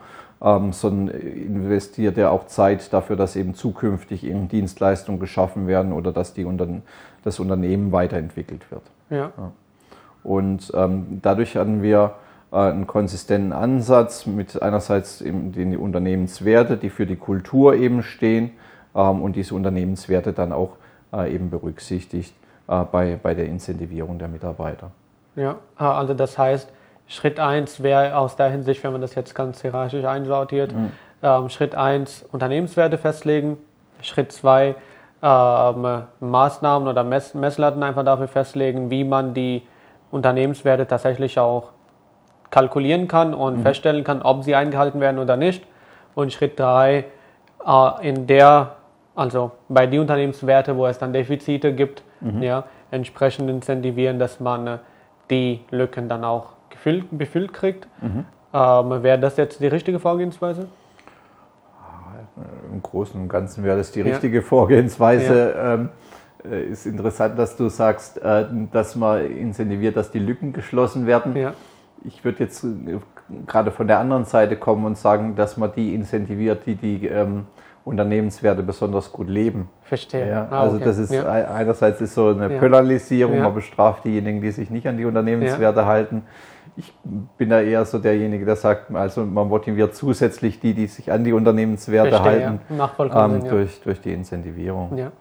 [0.45, 6.11] ähm, sondern investiert er auch Zeit dafür, dass eben zukünftig eben Dienstleistungen geschaffen werden oder
[6.11, 6.67] dass die Unter
[7.23, 8.83] das Unternehmen weiterentwickelt wird.
[9.09, 9.31] Ja.
[9.35, 9.51] ja.
[10.23, 12.13] Und ähm, dadurch hatten wir
[12.51, 18.51] äh, einen konsistenten Ansatz mit einerseits eben den Unternehmenswerte, die für die Kultur eben stehen
[18.93, 20.77] ähm, und diese Unternehmenswerte dann auch
[21.11, 22.35] äh, eben berücksichtigt
[22.67, 24.91] äh, bei, bei der Incentivierung der Mitarbeiter.
[25.35, 26.71] Ja, ah, also das heißt,
[27.07, 30.91] Schritt 1 wäre aus der Hinsicht, wenn man das jetzt ganz hierarchisch einsortiert, mhm.
[31.21, 33.57] ähm, Schritt 1 Unternehmenswerte festlegen,
[34.01, 34.75] Schritt 2
[35.21, 39.63] ähm, Maßnahmen oder Mess Messlatten einfach dafür festlegen, wie man die
[40.11, 41.69] Unternehmenswerte tatsächlich auch
[42.49, 43.61] kalkulieren kann und mhm.
[43.61, 45.63] feststellen kann, ob sie eingehalten werden oder nicht.
[46.15, 47.05] Und Schritt 3
[47.65, 48.75] äh, in der,
[49.15, 52.41] also bei den Unternehmenswerte, wo es dann Defizite gibt, mhm.
[52.41, 54.77] ja, entsprechend incentivieren, dass man äh,
[55.29, 56.54] die Lücken dann auch
[56.85, 57.87] gefüllt, befüllt kriegt.
[58.01, 58.25] Mhm.
[58.53, 60.67] Ähm, wäre das jetzt die richtige Vorgehensweise?
[62.71, 64.43] Im Großen und Ganzen wäre das die richtige ja.
[64.43, 65.53] Vorgehensweise.
[65.55, 65.73] Ja.
[65.73, 65.89] Ähm,
[66.49, 71.35] äh, ist interessant, dass du sagst, äh, dass man incentiviert, dass die Lücken geschlossen werden.
[71.35, 71.53] Ja.
[72.03, 72.99] Ich würde jetzt äh,
[73.47, 77.45] gerade von der anderen Seite kommen und sagen, dass man die incentiviert, die die ähm,
[77.85, 79.69] Unternehmenswerte besonders gut leben.
[79.83, 80.29] Verstehe.
[80.29, 80.85] Ja, ah, also okay.
[80.85, 81.25] das ist ja.
[81.25, 82.49] einerseits ist so eine.
[82.49, 86.23] Polarisierung, man bestraft diejenigen, die sich nicht an die Unternehmenswerte halten
[86.77, 86.93] ich
[87.37, 91.23] bin da eher so derjenige, der sagt, also man motiviert zusätzlich die, die sich an
[91.23, 93.25] die Unternehmenswerte Verstehe, halten, ja.
[93.25, 94.97] ähm, durch, durch die Incentivierung.
[94.97, 95.11] Ja.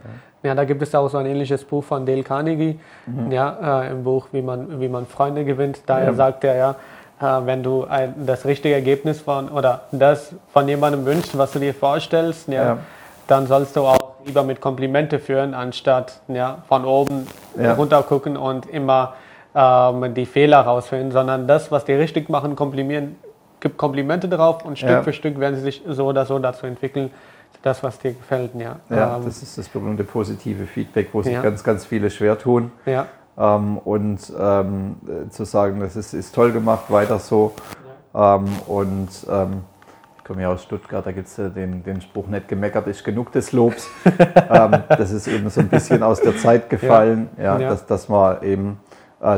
[0.42, 0.54] ja.
[0.54, 3.30] da gibt es auch so ein ähnliches Buch von Dale Carnegie, mhm.
[3.30, 5.82] ja, äh, im Buch, wie man, wie man Freunde gewinnt.
[5.86, 6.14] Daher ja.
[6.14, 6.70] sagt er ja,
[7.20, 11.60] äh, wenn du ein, das richtige Ergebnis von oder das von jemandem wünschst, was du
[11.60, 12.78] dir vorstellst, ja, ja.
[13.28, 17.28] dann sollst du auch lieber mit Komplimente führen, anstatt ja, von oben
[17.76, 19.14] runter gucken und immer
[19.54, 23.16] ähm, die Fehler rausfinden, sondern das, was die richtig machen, komplimieren,
[23.60, 25.02] gibt Komplimente drauf und Stück ja.
[25.02, 27.10] für Stück werden sie sich so oder so dazu entwickeln,
[27.62, 28.50] das, was dir gefällt.
[28.54, 31.42] Ja, ja ähm, das ist das berühmte positive Feedback, wo sich ja.
[31.42, 32.72] ganz, ganz viele schwer tun.
[32.84, 33.06] Ja.
[33.38, 34.96] Ähm, und ähm,
[35.30, 37.54] zu sagen, das ist, ist toll gemacht, weiter so.
[38.14, 38.36] Ja.
[38.36, 39.62] Ähm, und ähm,
[40.18, 43.32] ich komme ja aus Stuttgart, da gibt es den, den Spruch, nicht gemeckert ist genug
[43.32, 43.88] des Lobs.
[44.88, 47.58] das ist eben so ein bisschen aus der Zeit gefallen, ja.
[47.58, 48.83] Dass, dass man eben äh,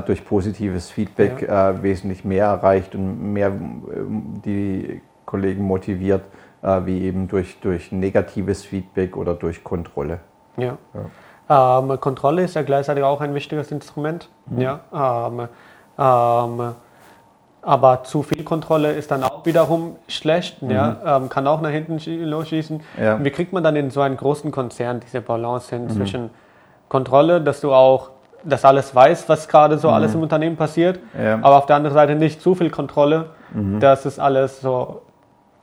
[0.07, 1.70] durch positives Feedback ja.
[1.70, 6.22] äh, wesentlich mehr erreicht und mehr ähm, die Kollegen motiviert,
[6.62, 10.20] äh, wie eben durch, durch negatives Feedback oder durch Kontrolle.
[10.57, 10.77] Ja.
[11.49, 11.79] ja.
[11.79, 14.29] Ähm, Kontrolle ist ja gleichzeitig auch ein wichtiges Instrument.
[14.46, 14.61] Mhm.
[14.61, 14.81] Ja.
[14.92, 15.49] Ähm,
[15.99, 16.75] ähm,
[17.62, 20.70] aber zu viel Kontrolle ist dann auch wiederum schlecht, mhm.
[20.70, 22.80] ja, ähm, kann auch nach hinten losschießen.
[23.01, 23.22] Ja.
[23.22, 25.91] Wie kriegt man dann in so einem großen Konzern diese Balance hin mhm.
[25.91, 26.30] zwischen
[26.89, 28.11] Kontrolle, dass du auch
[28.47, 29.94] das alles weiß, was gerade so mhm.
[29.94, 31.34] alles im Unternehmen passiert, ja.
[31.36, 33.80] aber auf der anderen Seite nicht zu viel Kontrolle, mhm.
[33.80, 35.03] dass es alles so,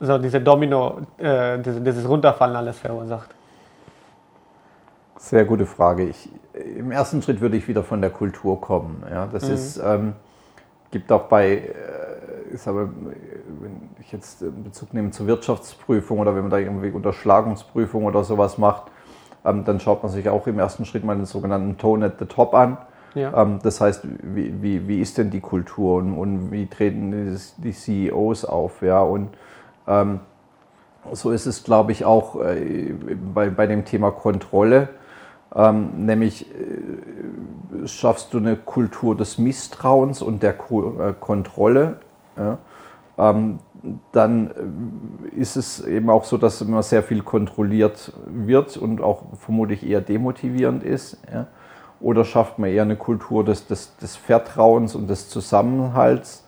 [0.00, 3.30] so diese Domino, äh, diese, dieses Runterfallen alles verursacht.
[5.16, 6.04] Sehr gute Frage.
[6.04, 6.28] Ich,
[6.76, 9.02] Im ersten Schritt würde ich wieder von der Kultur kommen.
[9.10, 9.54] Ja, das mhm.
[9.54, 10.12] ist, ähm,
[10.90, 16.42] gibt auch bei, äh, ist aber, wenn ich jetzt Bezug nehme zur Wirtschaftsprüfung oder wenn
[16.42, 18.84] man da irgendwie Unterschlagungsprüfung oder sowas macht,
[19.44, 22.26] ähm, dann schaut man sich auch im ersten Schritt mal den sogenannten Tone at the
[22.26, 22.78] Top an.
[23.14, 23.42] Ja.
[23.42, 27.72] Ähm, das heißt, wie, wie, wie ist denn die Kultur und, und wie treten die,
[27.72, 28.82] CEOs auf?
[28.82, 29.00] Ja?
[29.00, 29.30] Und
[29.86, 30.20] ähm,
[31.12, 32.92] so ist es, glaube ich, auch äh,
[33.34, 34.88] bei, bei dem Thema Kontrolle.
[35.54, 41.98] Ähm, nämlich äh, schaffst du eine Kultur des Misstrauens und der Ko äh, Kontrolle.
[42.36, 42.58] Ja?
[43.16, 43.60] Ähm,
[44.12, 44.50] dann
[45.34, 49.86] äh, ist es eben auch so, dass immer sehr viel kontrolliert wird und auch vermutlich
[49.86, 51.18] eher demotivierend ist.
[51.32, 51.46] Ja?
[52.00, 56.46] Oder schafft man eher eine Kultur des, des, des Vertrauens und des Zusammenhalts?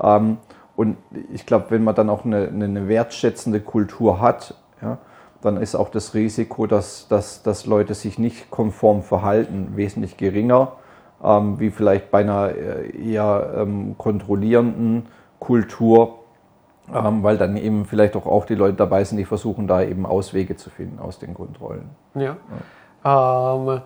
[0.00, 0.38] Ähm,
[0.76, 0.98] und
[1.32, 4.98] ich glaube, wenn man dann auch eine, eine wertschätzende Kultur hat, ja,
[5.40, 10.72] dann ist auch das Risiko, dass, dass, dass Leute sich nicht konform verhalten, wesentlich geringer,
[11.22, 15.06] ähm, wie vielleicht bei einer äh, eher ähm, kontrollierenden
[15.38, 16.18] Kultur,
[16.94, 20.06] ähm, weil dann eben vielleicht auch, auch die Leute dabei sind, die versuchen da eben
[20.06, 21.90] Auswege zu finden aus den Kontrollen.
[22.14, 22.36] Ja.
[23.04, 23.54] ja.
[23.54, 23.80] Ähm,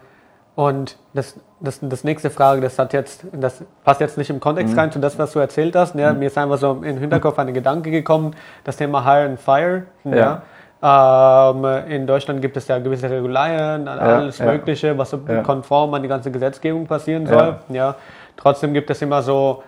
[0.55, 4.75] und das, das, das nächste Frage, das hat jetzt, das passt jetzt nicht im Kontext
[4.75, 4.79] mhm.
[4.79, 5.95] rein zu das, was du erzählt hast.
[5.95, 6.19] Ja, mhm.
[6.19, 8.35] Mir ist einfach so im Hinterkopf ein Gedanke gekommen,
[8.65, 9.85] das Thema Hire and Fire.
[10.05, 10.43] Ja.
[10.83, 11.51] ja.
[11.53, 16.03] Ähm, in Deutschland gibt es ja gewisse Regularien, alles ja, Mögliche, was so konform an
[16.03, 17.59] die ganze Gesetzgebung passieren soll.
[17.69, 17.97] Ja.
[18.37, 19.63] Trotzdem gibt es immer so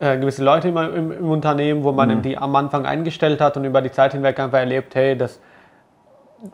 [0.00, 2.22] äh, gewisse Leute im, im, im, Unternehmen, wo man mhm.
[2.22, 5.40] die am Anfang eingestellt hat und über die Zeit hinweg einfach erlebt, hey, das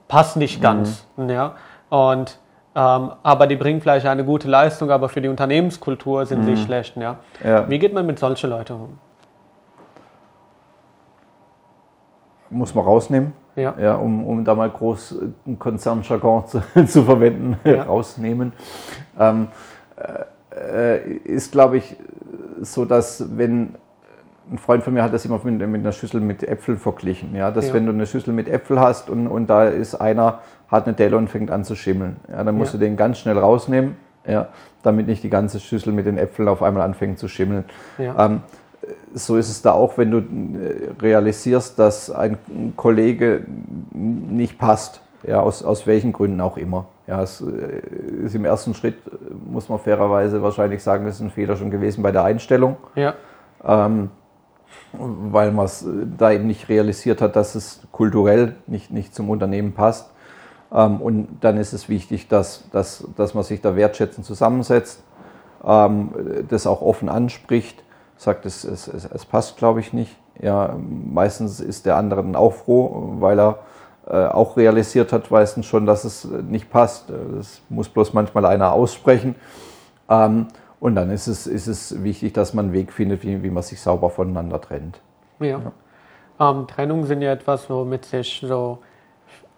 [0.08, 1.06] passt nicht ganz.
[1.16, 1.30] Mhm.
[1.30, 1.54] Ja.
[1.88, 2.38] Und
[2.74, 6.56] ähm, aber die bringen vielleicht eine gute Leistung, aber für die Unternehmenskultur sind mhm.
[6.56, 6.96] sie schlecht.
[6.96, 7.18] Ja?
[7.44, 7.68] ja?
[7.68, 8.98] Wie geht man mit solchen Leuten um?
[12.48, 13.74] Muss man rausnehmen, ja.
[13.78, 15.16] Ja, um, um da mal groß
[15.46, 17.82] einen Konzernjargon zu, zu verwenden, ja.
[17.82, 18.52] rausnehmen.
[19.18, 19.48] Ähm,
[20.54, 21.96] äh, ist, glaube ich,
[22.62, 23.74] so, dass wenn
[24.50, 27.34] ein Freund von mir hat das immer mit, mit einer Schüssel mit Äpfeln verglichen.
[27.34, 27.74] Ja, dass ja.
[27.74, 31.16] wenn du eine Schüssel mit Äpfel hast und, und da ist einer, hat eine Delle
[31.16, 32.16] und fängt an zu schimmeln.
[32.28, 32.78] Ja, dann musst ja.
[32.78, 33.96] du den ganz schnell rausnehmen,
[34.26, 34.48] ja,
[34.82, 37.64] damit nicht die ganze Schüssel mit den Äpfeln auf einmal anfängt zu schimmeln.
[37.98, 38.26] Ja.
[38.26, 38.40] Ähm,
[39.14, 42.36] so ist es da auch, wenn du äh, realisierst, dass ein
[42.76, 43.44] Kollege
[43.92, 46.86] nicht passt, ja, aus, aus welchen Gründen auch immer.
[47.06, 48.96] Ja, es äh, ist im ersten Schritt,
[49.46, 52.76] muss man fairerweise wahrscheinlich sagen, das ist ein Fehler schon gewesen bei der Einstellung.
[52.94, 53.14] Ja.
[53.64, 54.10] Ähm,
[54.92, 59.30] weil man es äh, da eben nicht realisiert hat, dass es kulturell nicht, nicht zum
[59.30, 60.10] Unternehmen passt.
[60.72, 65.02] Ähm, und dann ist es wichtig, dass, dass, dass man sich da wertschätzend zusammensetzt,
[65.64, 66.10] ähm,
[66.48, 67.82] das auch offen anspricht,
[68.16, 70.16] sagt, es, es, es passt, glaube ich, nicht.
[70.40, 73.58] Ja, meistens ist der andere dann auch froh, weil er
[74.06, 77.10] auch realisiert hat, meistens schon, dass es nicht passt.
[77.36, 79.36] Das muss bloß manchmal einer aussprechen.
[80.08, 80.48] Ähm,
[80.80, 83.62] und dann ist es, ist es wichtig, dass man einen Weg findet, wie, wie man
[83.62, 85.00] sich sauber voneinander trennt.
[85.38, 85.60] Ja.
[85.60, 86.50] ja.
[86.50, 88.78] Ähm, Trennungen sind ja etwas, womit sich so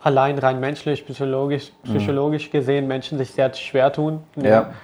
[0.02, 1.94] allein rein menschlich, psychologisch, mhm.
[1.94, 4.22] psychologisch gesehen Menschen sich sehr schwer tun.
[4.36, 4.74] Ja.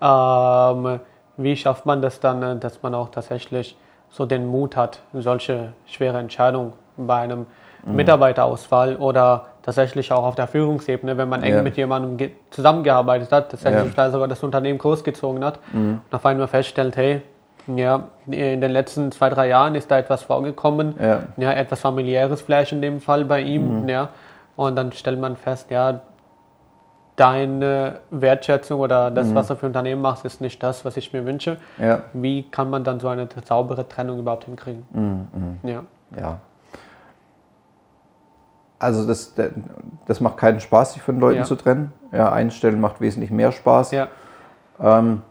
[0.00, 1.00] Ähm,
[1.36, 3.76] wie schafft man das dann, äh, dass man auch tatsächlich
[4.08, 7.46] so den Mut hat, solche schwere Entscheidungen bei einem mhm.
[7.92, 11.62] Mitarbeiterausfall oder tatsächlich auch auf der Führungsebene, wenn man eng ja.
[11.62, 14.10] mit jemandem zusammengearbeitet hat, tatsächlich ja.
[14.10, 16.00] sogar das Unternehmen großgezogen hat mhm.
[16.04, 17.22] und auf einmal feststellt, hey,
[17.66, 22.40] ja, in den letzten zwei, drei Jahren ist da etwas vorgekommen, ja, ja etwas familiäres
[22.40, 23.88] vielleicht in dem Fall bei ihm, mhm.
[23.88, 24.08] ja,
[24.56, 26.00] und dann stellt man fest, ja,
[27.16, 29.34] deine Wertschätzung oder das, mhm.
[29.34, 31.58] was du für Unternehmen machst, ist nicht das, was ich mir wünsche.
[31.76, 32.02] Ja.
[32.12, 34.86] Wie kann man dann so eine saubere Trennung überhaupt hinkriegen?
[34.92, 35.28] Mhm.
[35.32, 35.68] mhm.
[35.68, 35.82] Ja.
[36.16, 36.40] ja
[38.78, 39.34] also das,
[40.06, 41.44] das macht keinen Spaß, sich von Leuten ja.
[41.44, 41.92] zu trennen.
[42.12, 43.90] Ja, einstellen macht wesentlich mehr Spaß.
[43.90, 44.08] Ja.
[44.80, 45.22] Ähm,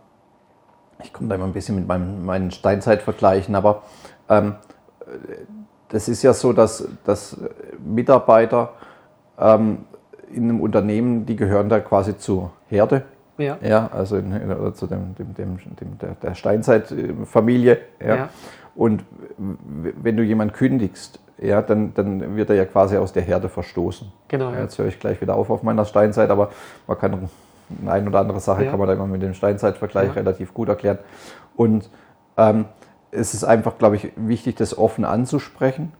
[1.03, 3.83] ich komme da immer ein bisschen mit meinem, meinen Steinzeitvergleichen, aber
[4.29, 4.55] ähm,
[5.89, 7.37] das ist ja so, dass, dass
[7.79, 8.73] Mitarbeiter
[9.39, 9.85] ähm,
[10.29, 13.03] in einem Unternehmen, die gehören da quasi zur Herde.
[13.37, 13.57] Ja.
[13.61, 17.79] ja also in, in, zu dem, dem, dem, dem der, der Steinzeitfamilie.
[18.05, 18.15] Ja.
[18.15, 18.29] ja.
[18.75, 19.05] Und
[19.37, 24.11] wenn du jemanden kündigst, ja, dann, dann wird er ja quasi aus der Herde verstoßen.
[24.27, 24.51] Genau.
[24.51, 24.61] Ja.
[24.61, 26.51] Jetzt höre ich gleich wieder auf auf meiner Steinzeit, aber
[26.87, 27.29] man kann
[27.85, 28.71] eine oder andere Sache ja.
[28.71, 30.13] kann man da immer mit dem Steinzeitvergleich ja.
[30.13, 30.99] relativ gut erklären.
[31.55, 31.89] Und
[32.37, 32.65] ähm,
[33.11, 35.93] es ist einfach, glaube ich, wichtig, das offen anzusprechen.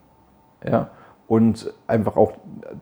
[0.68, 0.90] Ja,
[1.28, 2.34] und einfach auch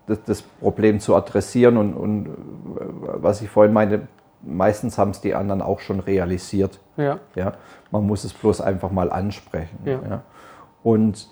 [0.07, 2.29] das, das Problem zu adressieren und, und,
[2.75, 4.07] was ich vorhin meinte,
[4.43, 6.79] meistens haben es die anderen auch schon realisiert.
[6.95, 7.19] Ja.
[7.33, 7.53] Ja,
[7.91, 9.79] man muss es bloß einfach mal ansprechen.
[9.83, 9.99] Ja.
[10.07, 10.21] ja.
[10.83, 11.27] Und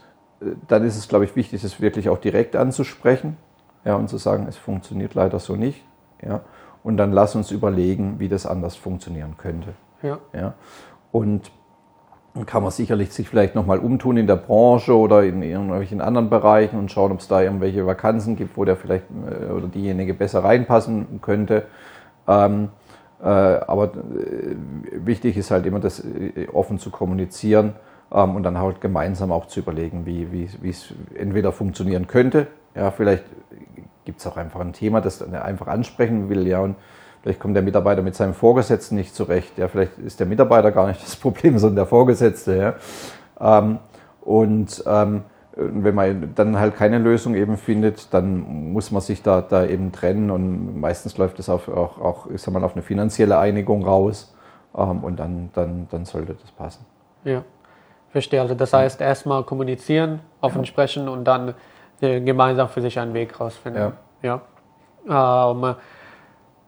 [0.67, 3.37] dann ist es, glaube ich, wichtig, das wirklich auch direkt anzusprechen
[3.85, 5.83] ja, und zu sagen, es funktioniert leider so nicht.
[6.25, 6.41] Ja,
[6.83, 9.73] und dann lass uns überlegen, wie das anders funktionieren könnte.
[10.01, 10.19] Ja.
[10.33, 10.53] Ja,
[11.11, 11.51] und
[12.33, 16.29] dann kann man sicherlich sich vielleicht nochmal umtun in der Branche oder in irgendwelchen anderen
[16.29, 20.13] Bereichen und schauen, ob es da irgendwelche Vakanzen gibt, wo der vielleicht äh, oder diejenige
[20.13, 21.67] besser reinpassen könnte.
[22.27, 22.69] Ähm,
[23.21, 24.55] Äh, aber äh,
[25.05, 27.73] wichtig ist halt immer, das äh, offen zu kommunizieren
[28.13, 32.47] ähm, und dann halt gemeinsam auch zu überlegen, wie, es entweder funktionieren könnte.
[32.75, 33.25] Ja, vielleicht
[34.05, 36.75] gibt es auch einfach ein Thema, das er einfach ansprechen will, ja, und
[37.21, 39.57] vielleicht kommt der Mitarbeiter mit seinem Vorgesetzten nicht zurecht.
[39.57, 42.75] Ja, vielleicht ist der Mitarbeiter gar nicht das Problem, sondern der Vorgesetzte.
[43.39, 43.59] Ja.
[43.59, 43.79] Ähm,
[44.21, 45.23] und ähm,
[45.55, 49.91] wenn man dann halt keine Lösung eben findet, dann muss man sich da, da eben
[49.91, 53.83] trennen und meistens läuft es auf, auch, auch ich sag mal, auf eine finanzielle Einigung
[53.83, 54.35] raus
[54.75, 56.85] ähm, und dann, dann, dann sollte das passen.
[57.23, 57.43] Ja,
[58.13, 58.39] verstehe.
[58.39, 60.65] Also das heißt erstmal kommunizieren, offen ja.
[60.65, 61.55] sprechen und dann
[61.99, 63.91] äh, gemeinsam für sich einen Weg rausfinden.
[64.21, 64.39] Ja.
[65.09, 65.51] ja.
[65.51, 65.75] Ähm,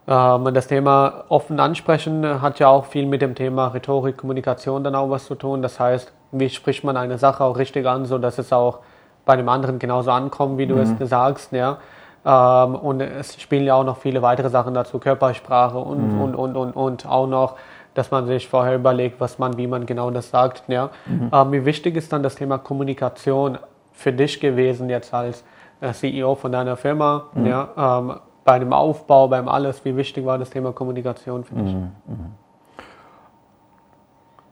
[0.08, 4.94] ähm, das Thema offen ansprechen hat ja auch viel mit dem Thema Rhetorik, Kommunikation dann
[4.94, 5.62] auch was zu tun.
[5.62, 8.80] Das heißt, wie spricht man eine Sache auch richtig an, so dass es auch
[9.24, 10.96] bei dem anderen genauso ankommt, wie du mhm.
[11.00, 11.78] es sagst, ja.
[12.24, 16.20] Ähm, und es spielen ja auch noch viele weitere Sachen dazu, Körpersprache und, mhm.
[16.20, 17.56] und, und, und, und auch noch,
[17.96, 20.90] dass man sich vorher überlegt, was man, wie man genau das sagt, ja.
[21.06, 21.30] Mhm.
[21.32, 23.58] Ähm, wie wichtig ist dann das Thema Kommunikation
[23.92, 25.44] für dich gewesen jetzt als
[25.80, 27.46] äh, CEO von deiner Firma, mhm.
[27.46, 31.74] ja, ähm, bei dem Aufbau, beim alles, wie wichtig war das Thema Kommunikation für dich?
[31.74, 31.92] Mhm.
[32.06, 32.32] mhm.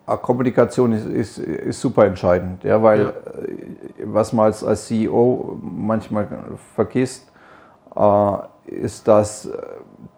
[0.06, 3.08] Ah, Kommunikation ist, ist, ist, super entscheidend, ja, weil ja.
[3.08, 3.14] Äh,
[4.04, 6.28] was man als, als CEO manchmal
[6.74, 7.32] vergisst,
[7.96, 8.36] äh,
[8.66, 9.48] ist, dass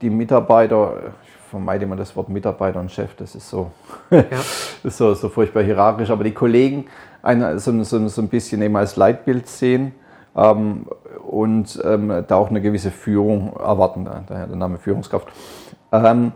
[0.00, 1.12] die Mitarbeiter,
[1.50, 3.70] vermeide immer das Wort Mitarbeiter und Chef, das ist so,
[4.10, 4.22] ja.
[4.22, 6.86] das ist so, so furchtbar hierarchisch, aber die Kollegen
[7.22, 9.92] eine, so, so, so ein bisschen eben als Leitbild sehen
[10.36, 10.86] ähm,
[11.26, 15.28] und ähm, da auch eine gewisse Führung erwarten, daher der Name Führungskraft.
[15.92, 16.32] Ähm,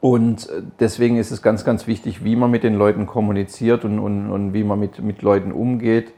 [0.00, 0.48] und
[0.78, 4.54] deswegen ist es ganz, ganz wichtig, wie man mit den Leuten kommuniziert und, und, und
[4.54, 6.12] wie man mit, mit Leuten umgeht.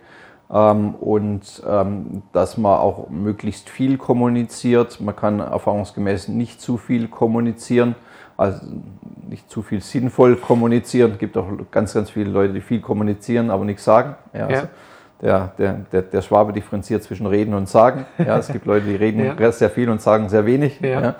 [0.52, 5.00] Ähm, und ähm, dass man auch möglichst viel kommuniziert.
[5.00, 7.94] Man kann erfahrungsgemäß nicht zu viel kommunizieren,
[8.36, 8.60] also
[9.28, 11.12] nicht zu viel sinnvoll kommunizieren.
[11.12, 14.16] Es gibt auch ganz, ganz viele Leute, die viel kommunizieren, aber nichts sagen.
[14.32, 14.68] Ja, also
[15.22, 18.06] der, der, der, der, Schwabe differenziert zwischen Reden und Sagen.
[18.18, 19.52] Ja, es gibt Leute, die reden ja.
[19.52, 20.80] sehr viel und sagen sehr wenig.
[20.80, 21.16] Ja.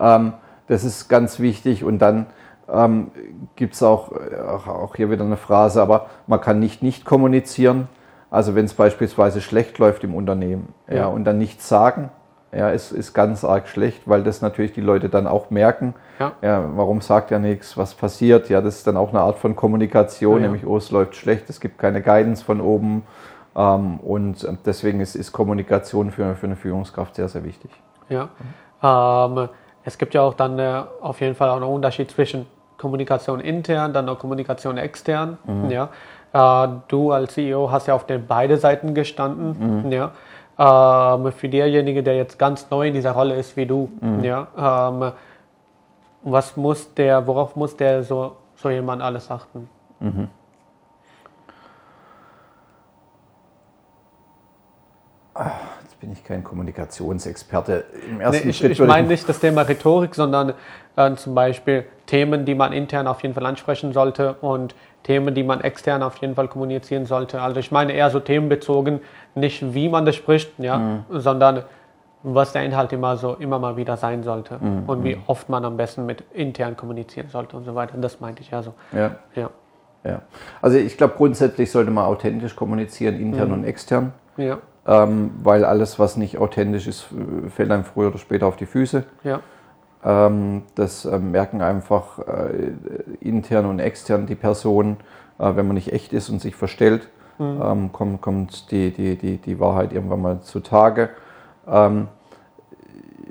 [0.00, 0.32] Ähm,
[0.66, 1.84] das ist ganz wichtig.
[1.84, 2.26] Und dann
[2.72, 3.10] ähm,
[3.54, 4.12] gibt es auch,
[4.66, 7.88] auch hier wieder eine Phrase, aber man kann nicht nicht kommunizieren.
[8.30, 10.96] Also wenn es beispielsweise schlecht läuft im Unternehmen ja.
[10.96, 12.10] ja und dann nichts sagen,
[12.52, 15.94] ja, ist, ist ganz arg schlecht, weil das natürlich die Leute dann auch merken.
[16.18, 16.32] Ja.
[16.40, 17.76] ja warum sagt er nichts?
[17.76, 18.48] Was passiert?
[18.48, 21.50] Ja, das ist dann auch eine Art von Kommunikation, ja, nämlich, oh, es läuft schlecht,
[21.50, 23.02] es gibt keine Guidance von oben.
[23.54, 27.70] Ähm, und deswegen ist, ist Kommunikation für, für eine Führungskraft sehr, sehr wichtig.
[28.08, 28.28] Ja.
[28.82, 29.48] Ähm,
[29.84, 32.46] es gibt ja auch dann äh, auf jeden Fall auch einen Unterschied zwischen
[32.78, 35.36] Kommunikation intern, dann noch Kommunikation extern.
[35.44, 35.70] Mhm.
[35.70, 35.90] Ja.
[36.32, 39.84] Äh, du als CEO hast ja auf den beide Seiten gestanden.
[39.84, 39.92] Mhm.
[39.92, 40.12] Ja.
[40.58, 44.24] Ähm, für derjenige, der jetzt ganz neu in dieser Rolle ist wie du, mhm.
[44.24, 45.12] ja, ähm,
[46.22, 49.68] was muss der, worauf muss der so, so jemand alles achten?
[50.00, 50.28] Mhm.
[56.00, 57.84] bin ich kein Kommunikationsexperte.
[58.08, 60.54] Im ersten nee, ich, Schritt ich meine nicht das Thema Rhetorik, sondern
[60.96, 65.42] äh, zum Beispiel Themen, die man intern auf jeden Fall ansprechen sollte und Themen, die
[65.42, 67.40] man extern auf jeden Fall kommunizieren sollte.
[67.40, 69.00] Also ich meine eher so themenbezogen,
[69.34, 71.04] nicht wie man das spricht, ja, mhm.
[71.10, 71.62] sondern
[72.22, 74.84] was der Inhalt immer so immer mal wieder sein sollte mhm.
[74.86, 75.22] und wie mhm.
[75.26, 77.96] oft man am besten mit intern kommunizieren sollte und so weiter.
[77.98, 78.74] Das meinte ich ja so.
[78.92, 79.16] Ja.
[79.34, 79.50] ja.
[80.04, 80.22] ja.
[80.60, 83.54] Also ich glaube grundsätzlich sollte man authentisch kommunizieren, intern mhm.
[83.54, 84.12] und extern.
[84.36, 87.06] Ja ähm, weil alles, was nicht authentisch ist,
[87.54, 89.04] fällt einem früher oder später auf die Füße.
[89.22, 89.40] Ja.
[90.04, 92.72] Ähm, das äh, merken einfach äh,
[93.20, 94.98] intern und extern die Personen,
[95.38, 97.60] äh, wenn man nicht echt ist und sich verstellt, mhm.
[97.62, 101.10] ähm, kommt, kommt die, die, die, die Wahrheit irgendwann mal zutage.
[101.66, 102.08] Ähm,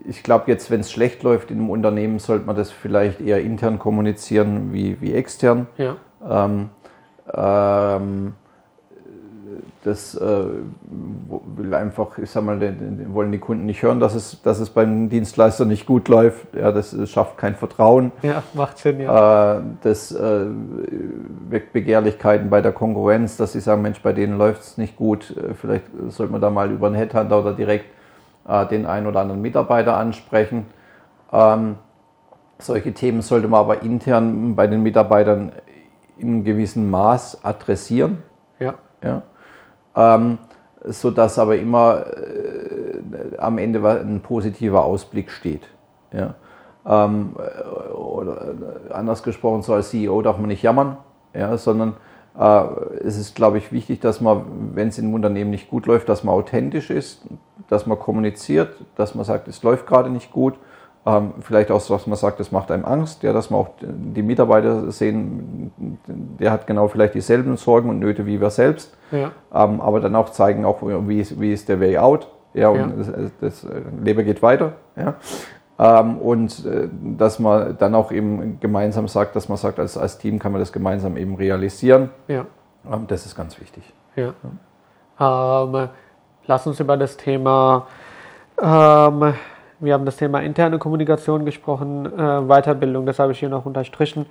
[0.06, 3.42] ich glaube, jetzt, wenn es schlecht läuft in einem Unternehmen, sollte man das vielleicht eher
[3.42, 5.68] intern kommunizieren wie, wie extern.
[5.78, 5.98] Ja.
[6.26, 6.70] Ähm,
[7.34, 8.34] ähm,
[9.88, 10.46] das äh,
[11.56, 14.70] will einfach, ich sag mal, den, wollen die Kunden nicht hören, dass es, dass es
[14.70, 16.54] beim Dienstleister nicht gut läuft.
[16.56, 18.12] Ja, das, das schafft kein Vertrauen.
[18.22, 19.60] Ja, macht Sinn, ja.
[19.60, 20.46] Äh, das äh,
[21.50, 25.36] weckt Begehrlichkeiten bei der Konkurrenz, dass sie sagen, Mensch, bei denen läuft es nicht gut.
[25.38, 27.86] Äh, vielleicht sollte man da mal über einen Headhunter oder direkt
[28.48, 30.66] äh, den einen oder anderen Mitarbeiter ansprechen.
[31.32, 31.76] Ähm,
[32.60, 35.54] solche Themen sollte man aber intern bei den Mitarbeitern
[36.18, 38.24] in einem gewissen Maß adressieren.
[38.60, 38.74] Ja.
[39.02, 39.24] ja
[39.98, 40.38] ähm,
[40.86, 45.68] sodass aber immer äh, am Ende ein positiver Ausblick steht.
[46.14, 46.36] Ja.
[46.86, 47.36] Ähm,
[47.94, 48.54] oder
[48.90, 50.98] äh, anders gesprochen, so als CEO darf man nicht jammern,
[51.34, 51.96] ja, sondern
[52.40, 52.64] äh,
[53.04, 56.24] es ist, glaube ich, wichtig, dass man, wenn es im Unternehmen nicht gut läuft, dass
[56.24, 57.24] man authentisch ist,
[57.68, 60.54] dass man kommuniziert, dass man sagt, es läuft gerade nicht gut
[61.08, 63.70] Ähm, vielleicht auch so, was man sagt, das macht einem Angst, ja, dass man auch
[63.80, 65.72] die Mitarbeiter sehen,
[66.08, 68.98] der hat genau vielleicht dieselben Sorgen und Nöte wie wir selbst.
[69.12, 69.32] Ja.
[69.54, 72.28] Ähm, aber dann auch zeigen, auch wie, ist, wie ist der Way out.
[72.54, 72.88] Ja, und ja.
[72.98, 73.68] Das, das
[74.04, 74.74] Leben geht weiter.
[74.98, 75.16] Ja.
[75.80, 80.18] Ähm, und äh, dass man dann auch eben gemeinsam sagt, dass man sagt, als, als
[80.18, 82.10] Team kann man das gemeinsam eben realisieren.
[82.28, 82.48] Ja.
[82.92, 83.94] Ähm, das ist ganz wichtig.
[84.18, 84.34] Ja.
[85.22, 85.88] Ähm,
[86.48, 87.88] lass uns über das Thema
[88.62, 89.36] ähm,
[89.80, 94.26] wir haben das Thema interne Kommunikation gesprochen, äh, Weiterbildung, das habe ich hier noch unterstrichen.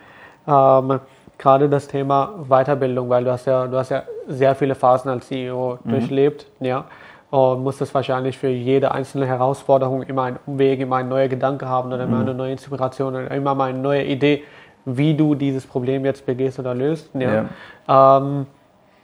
[0.47, 1.01] Ähm,
[1.39, 5.29] gerade das Thema Weiterbildung, weil du hast ja, du hast ja sehr viele Phasen als
[5.29, 5.91] CEO mhm.
[5.91, 6.85] durchlebt, ja,
[7.31, 11.93] und musstest wahrscheinlich für jede einzelne Herausforderung immer einen Umweg, immer einen neuen Gedanke haben
[11.93, 12.23] oder immer mhm.
[12.23, 14.45] eine neue Inspiration oder immer mal eine neue Idee,
[14.85, 17.11] wie du dieses Problem jetzt begehst oder löst.
[17.15, 17.47] Ja.
[17.89, 18.19] ja.
[18.19, 18.47] Ähm,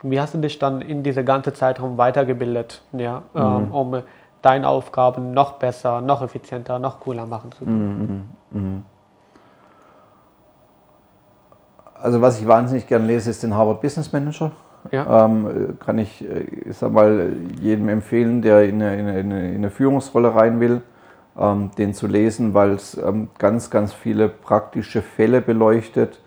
[0.04, 3.40] wie hast du dich dann in diese ganze Zeitraum weitergebildet, ja, mhm.
[3.40, 4.02] ähm, um
[4.42, 8.26] deine Aufgaben noch besser, noch effizienter, noch cooler machen zu können.
[8.50, 8.82] Mhm, mh, mh.
[11.94, 14.50] Also was ich wahnsinnig gerne lese, ist den Harvard Business Manager.
[14.90, 15.24] Ja.
[15.24, 19.56] Ähm, kann ich, äh, ich sag mal, jedem empfehlen, der in eine, in eine, in
[19.56, 20.82] eine Führungsrolle rein will,
[21.38, 26.20] ähm, den zu lesen, weil es ähm, ganz, ganz viele praktische Fälle beleuchtet,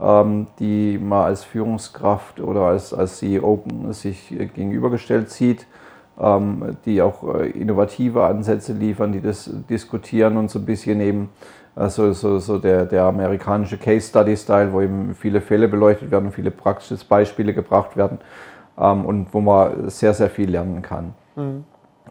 [0.00, 5.68] ähm, die man als Führungskraft oder als, als CEO sich gegenübergestellt sieht
[6.84, 11.30] die auch äh, innovative Ansätze liefern, die das diskutieren und so ein bisschen eben
[11.74, 16.30] also so, so der, der amerikanische Case Study Style, wo eben viele Fälle beleuchtet werden,
[16.30, 18.18] viele praktische Beispiele gebracht werden
[18.78, 21.14] ähm, und wo man sehr, sehr viel lernen kann.
[21.34, 21.64] Mhm.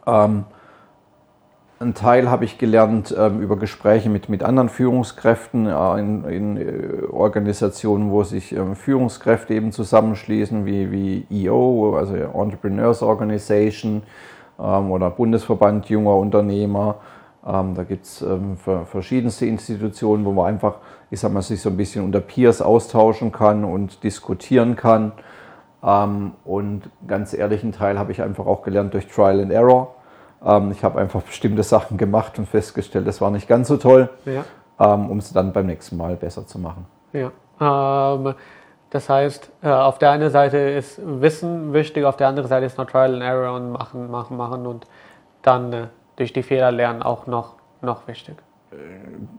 [0.08, 0.46] Ähm,
[1.82, 6.58] ein Teil habe ich gelernt ähm, über Gespräche mit, mit anderen Führungskräften äh, in, in
[6.58, 14.04] äh, Organisationen, wo sich ähm, Führungskräfte eben zusammenschließen, wie, wie EO, also Entrepreneurs Organization
[14.60, 16.98] ähm, oder Bundesverband junger Unternehmer.
[17.46, 20.76] Ähm, da gibt es ähm, verschiedenste Institutionen, wo man einfach,
[21.10, 25.14] ich sag mal, sich so ein bisschen unter Peers austauschen kann und diskutieren kann.
[25.84, 29.96] Ähm, und ganz ehrlichen Teil habe ich einfach auch gelernt durch Trial and Error
[30.44, 34.10] ähm, ich habe einfach bestimmte Sachen gemacht und festgestellt, das war nicht ganz so toll,
[34.26, 34.44] ja.
[34.80, 36.86] ähm, um es dann beim nächsten Mal besser zu machen.
[37.14, 37.32] Ja.
[37.60, 38.34] Ähm,
[38.90, 42.78] das heißt, äh, auf der einen Seite ist Wissen wichtig, auf der anderen Seite ist
[42.78, 44.86] noch Trial and Error und machen, machen, machen und
[45.42, 45.88] dann äh,
[46.18, 48.36] durch die Fehler lernen auch noch, noch wichtig.
[48.72, 48.76] Äh,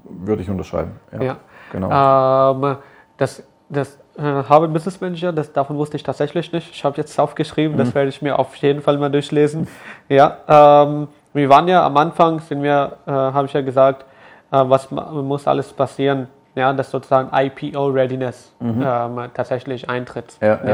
[0.05, 0.98] würde ich unterschreiben.
[1.12, 1.36] Ja, ja.
[1.70, 2.55] genau.
[2.64, 2.76] Ähm,
[3.18, 3.42] das,
[3.72, 6.70] das äh, Harvard Business Manager, das, davon wusste ich tatsächlich nicht.
[6.70, 7.78] Ich habe jetzt aufgeschrieben, mhm.
[7.78, 9.66] das werde ich mir auf jeden Fall mal durchlesen.
[10.08, 14.04] Ja, ähm, wir waren ja am Anfang, sind wir, äh, habe ich ja gesagt,
[14.50, 18.84] äh, was muss alles passieren, ja, dass sozusagen IPO Readiness mhm.
[18.84, 20.36] ähm, tatsächlich eintritt.
[20.42, 20.68] Ja, ja.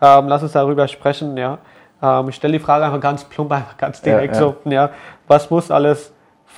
[0.00, 0.18] ja.
[0.18, 1.36] Ähm, lass uns darüber sprechen.
[1.36, 1.58] Ja,
[2.02, 4.56] ähm, ich stelle die Frage einfach ganz plump, einfach ganz direkt so.
[4.64, 4.90] Ja,
[5.28, 6.11] was muss alles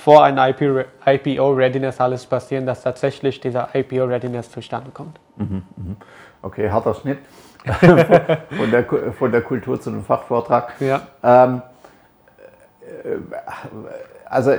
[0.05, 5.19] vor einer IPO-Readiness alles passieren, dass tatsächlich dieser IPO-Readiness zustande kommt.
[5.37, 5.95] Mhm, mhm.
[6.43, 7.17] Okay, harter Schnitt
[7.65, 10.73] von, der, von der Kultur zu einem Fachvortrag.
[10.79, 11.01] Ja.
[11.23, 11.63] Ähm,
[12.83, 13.17] äh,
[14.25, 14.51] also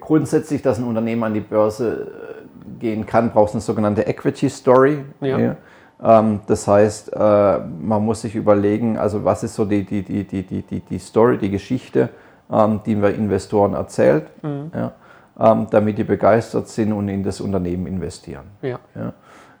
[0.00, 4.48] grundsätzlich, dass ein Unternehmen an die Börse äh, gehen kann, braucht es eine sogenannte Equity
[4.48, 5.04] Story.
[5.20, 5.38] Ja.
[5.38, 5.56] ja.
[6.02, 10.24] Ähm, das heißt, äh, man muss sich überlegen, also was ist so die, die, die,
[10.24, 12.08] die, die, die Story, die Geschichte,
[12.50, 14.70] ähm, die wir Investoren erzählt, mhm.
[14.74, 14.92] ja,
[15.38, 18.44] ähm, damit die begeistert sind und in das Unternehmen investieren.
[18.62, 18.78] Ja.
[18.94, 19.12] ja.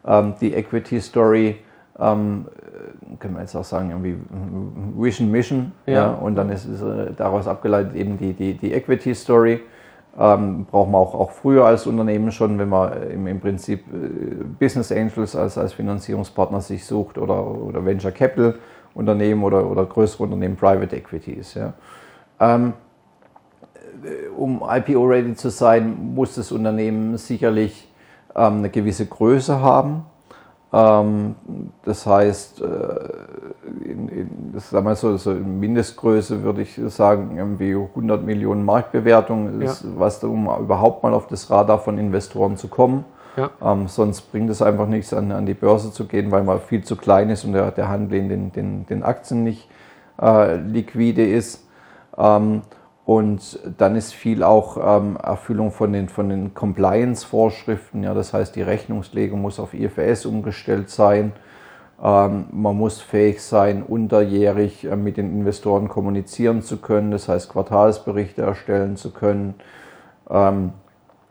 [0.06, 1.56] Ähm, die Equity Story
[1.98, 2.46] ähm,
[3.18, 4.16] können wir jetzt auch sagen, irgendwie
[4.96, 5.72] Vision Mission.
[5.86, 5.92] Ja.
[5.92, 9.60] ja und dann ist es äh, daraus abgeleitet eben die, die, die Equity Story.
[10.18, 14.44] Ähm, braucht man auch, auch früher als Unternehmen schon, wenn man im, im Prinzip äh,
[14.58, 18.54] Business Angels als, als Finanzierungspartner sich sucht oder, oder Venture Capital
[18.94, 21.54] Unternehmen oder, oder größere Unternehmen, Private Equities.
[21.54, 21.74] Ja.
[22.40, 22.74] Ähm,
[24.04, 27.88] äh, um IPO-ready zu sein, muss das Unternehmen sicherlich
[28.34, 30.04] ähm, eine gewisse Größe haben.
[30.72, 31.36] Ähm,
[31.84, 32.64] das heißt, äh,
[33.84, 39.60] in, in, sagen wir so, so in Mindestgröße würde ich sagen, irgendwie 100 Millionen Marktbewertung
[39.62, 39.90] ist, ja.
[39.96, 43.04] was um überhaupt mal auf das Radar von Investoren zu kommen.
[43.36, 43.50] Ja.
[43.62, 46.82] Ähm, sonst bringt es einfach nichts, an, an, die Börse zu gehen, weil man viel
[46.82, 49.68] zu klein ist und der, der Handel in den, den, den Aktien nicht
[50.20, 51.65] äh, liquide ist.
[52.18, 52.62] Ähm,
[53.04, 58.02] und dann ist viel auch ähm, Erfüllung von den, von den Compliance-Vorschriften.
[58.02, 61.32] Ja, das heißt, die Rechnungslegung muss auf IFRS umgestellt sein.
[62.02, 67.12] Ähm, man muss fähig sein, unterjährig äh, mit den Investoren kommunizieren zu können.
[67.12, 69.54] Das heißt, Quartalsberichte erstellen zu können,
[70.28, 70.72] ähm,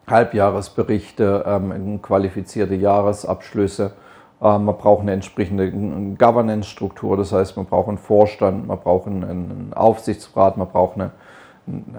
[0.07, 3.93] Halbjahresberichte, ähm, qualifizierte Jahresabschlüsse.
[4.41, 5.71] Ähm, man braucht eine entsprechende
[6.17, 7.17] Governance-Struktur.
[7.17, 11.11] Das heißt, man braucht einen Vorstand, man braucht einen, Aufsichtsrat, man braucht eine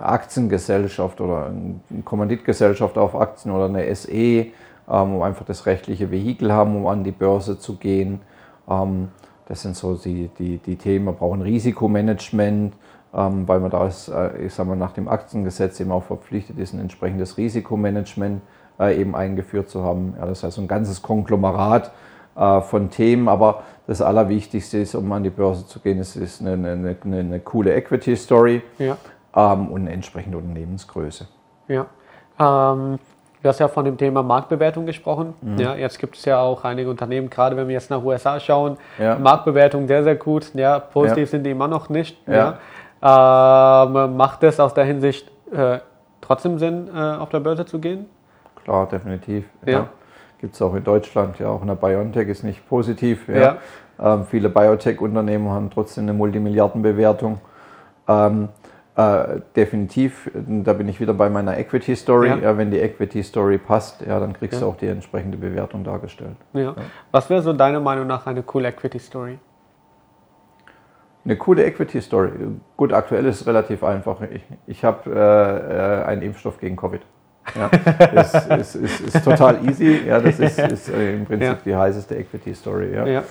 [0.01, 4.53] Aktiengesellschaft oder eine Kommanditgesellschaft auf Aktien oder eine SE, ähm,
[4.89, 8.21] um einfach das rechtliche Vehikel haben, um an die Börse zu gehen.
[8.69, 9.09] Ähm,
[9.49, 11.07] das sind so die, die, die Themen.
[11.07, 12.75] Wir brauchen Risikomanagement,
[13.15, 16.59] ähm, weil man da ist, äh, ich sag mal, nach dem Aktiengesetz eben auch verpflichtet
[16.59, 18.43] ist, ein entsprechendes Risikomanagement
[18.79, 20.15] äh, eben eingeführt zu haben.
[20.21, 21.93] Das heißt, ein ganzes Konglomerat
[22.37, 26.41] äh, von Themen, aber das Allerwichtigste ist, um an die Börse zu gehen, es ist
[26.41, 28.97] eine, eine, eine, eine coole Equity-Story ja.
[29.35, 31.29] ähm, und eine entsprechende Unternehmensgröße.
[31.69, 31.87] Ja.
[32.39, 32.99] Ähm,
[33.43, 35.35] du hast ja von dem Thema Marktbewertung gesprochen.
[35.41, 35.59] Mhm.
[35.59, 38.77] Ja, jetzt gibt es ja auch einige Unternehmen, gerade wenn wir jetzt nach USA schauen,
[38.99, 39.19] ja.
[39.19, 40.53] Marktbewertung sehr, sehr gut.
[40.55, 41.27] Ja, positiv ja.
[41.27, 42.19] sind die immer noch nicht.
[42.27, 42.59] Ja.
[43.03, 45.79] Ähm, macht es aus der Hinsicht äh,
[46.21, 48.07] trotzdem Sinn, äh, auf der Börse zu gehen?
[48.65, 49.45] Klar, definitiv.
[49.65, 49.89] Ja.
[50.39, 53.29] Gibt es auch in Deutschland, ja, auch in der BioNTech ist nicht positiv.
[53.29, 53.59] Ja.
[53.99, 57.39] Ähm, viele Biotech-Unternehmen haben trotzdem eine Multimilliardenbewertung.
[58.07, 58.49] Ähm,
[58.97, 62.29] äh, definitiv, da bin ich wieder bei meiner Equity Story.
[62.29, 62.37] Ja.
[62.37, 64.67] ja wenn die Equity Story passt, ja, dann kriegst ja.
[64.67, 66.37] du auch die entsprechende Bewertung dargestellt.
[66.55, 66.75] Ja.
[67.11, 69.39] Was wäre so deiner Meinung nach eine coole Equity Story?
[71.27, 72.31] Eine coole Equity Story.
[72.77, 74.23] Gut, aktuell ist es relativ einfach.
[74.23, 77.03] Ich, ich habe äh, äh, einen Impfstoff gegen Covid.
[77.55, 77.71] Ja,
[78.15, 80.03] das ist, ist, ist, total easy.
[80.07, 81.59] Ja, das ist, ist äh, im Prinzip ja.
[81.65, 82.95] die heißeste Equity Story.
[82.95, 83.07] Ja.
[83.07, 83.23] ja.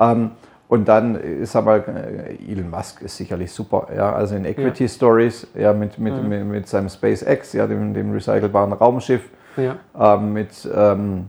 [0.00, 0.32] Ähm,
[0.70, 3.88] und dann ist aber äh, Elon Musk ist sicherlich super.
[3.94, 6.28] Ja, also in Equity Stories, ja, mit, mit, mhm.
[6.28, 9.76] mit, mit, seinem SpaceX, ja, dem, dem recycelbaren Raumschiff, ja.
[9.98, 11.28] ähm, mit, ähm,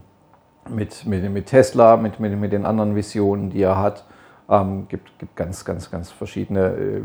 [0.70, 4.04] mit, mit, mit Tesla, mit, mit, mit den anderen Visionen, die er hat.
[4.48, 7.02] Ähm, gibt, gibt ganz, ganz, ganz verschiedene äh,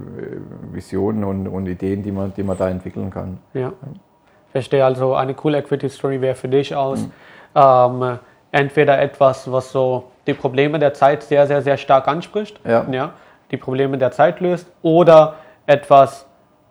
[0.74, 3.40] Visionen und, und Ideen, die man, die man da entwickeln kann.
[3.54, 3.74] Ja.
[4.52, 7.12] Verstehe also, eine coole Equity Story wäre für dich aus mhm.
[7.56, 8.20] ähm,
[8.52, 12.86] entweder etwas, was so die Probleme der Zeit sehr, sehr, sehr stark anspricht, ja.
[12.90, 13.14] ja,
[13.52, 15.36] die Probleme der Zeit löst, oder
[15.66, 16.26] etwas,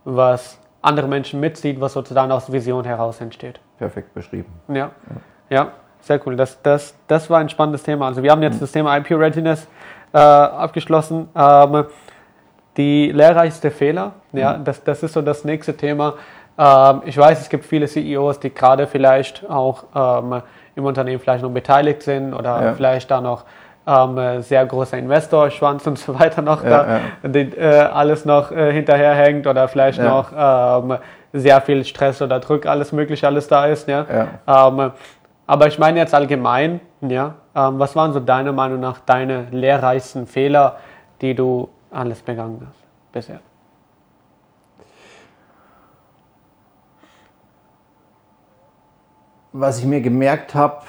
[0.04, 3.60] was andere Menschen mitzieht, was sozusagen aus Vision heraus entsteht.
[3.78, 4.52] Perfekt beschrieben.
[4.68, 4.90] Ja, ja,
[5.50, 6.36] ja sehr cool.
[6.36, 8.06] Das, das, das war ein spannendes Thema.
[8.06, 8.60] Also wir haben jetzt mhm.
[8.60, 9.66] das Thema IP Readiness
[10.12, 11.28] äh, abgeschlossen.
[11.34, 11.84] Ähm,
[12.76, 14.64] die lehrreichste Fehler, ja, mhm.
[14.64, 16.14] das, das ist so das nächste Thema.
[16.58, 20.42] Ähm, ich weiß, es gibt viele CEOs, die gerade vielleicht auch ähm,
[20.74, 22.72] im Unternehmen vielleicht noch beteiligt sind oder ja.
[22.74, 23.44] vielleicht da noch
[23.86, 27.28] ähm, sehr großer Investor, Schwanz und so weiter noch ja, da, ja.
[27.28, 30.98] Die, äh, alles noch äh, hinterherhängt oder vielleicht noch ähm,
[31.32, 33.88] sehr viel Stress oder Druck, alles mögliche, alles da ist.
[33.88, 34.06] Ja?
[34.46, 34.90] Ähm,
[35.46, 40.26] aber ich meine jetzt allgemein, ja, ähm, was waren so deiner Meinung nach deine lehrreichsten
[40.26, 40.76] Fehler,
[41.20, 43.38] die du alles begangen hast bisher?
[49.58, 50.82] Was ich mir gemerkt habe,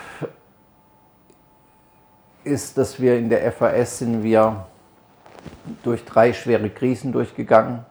[2.43, 4.65] ist, dass wir in der FAS sind wir
[5.83, 7.85] durch drei schwere Krisen durchgegangen.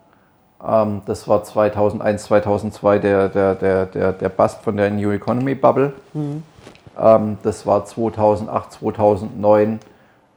[0.64, 5.54] Ähm, das war 2001, 2002 der, der, der, der, der Bust von der New Economy
[5.54, 5.94] Bubble.
[6.12, 6.42] Mhm.
[6.98, 9.80] Ähm, das war 2008, 2009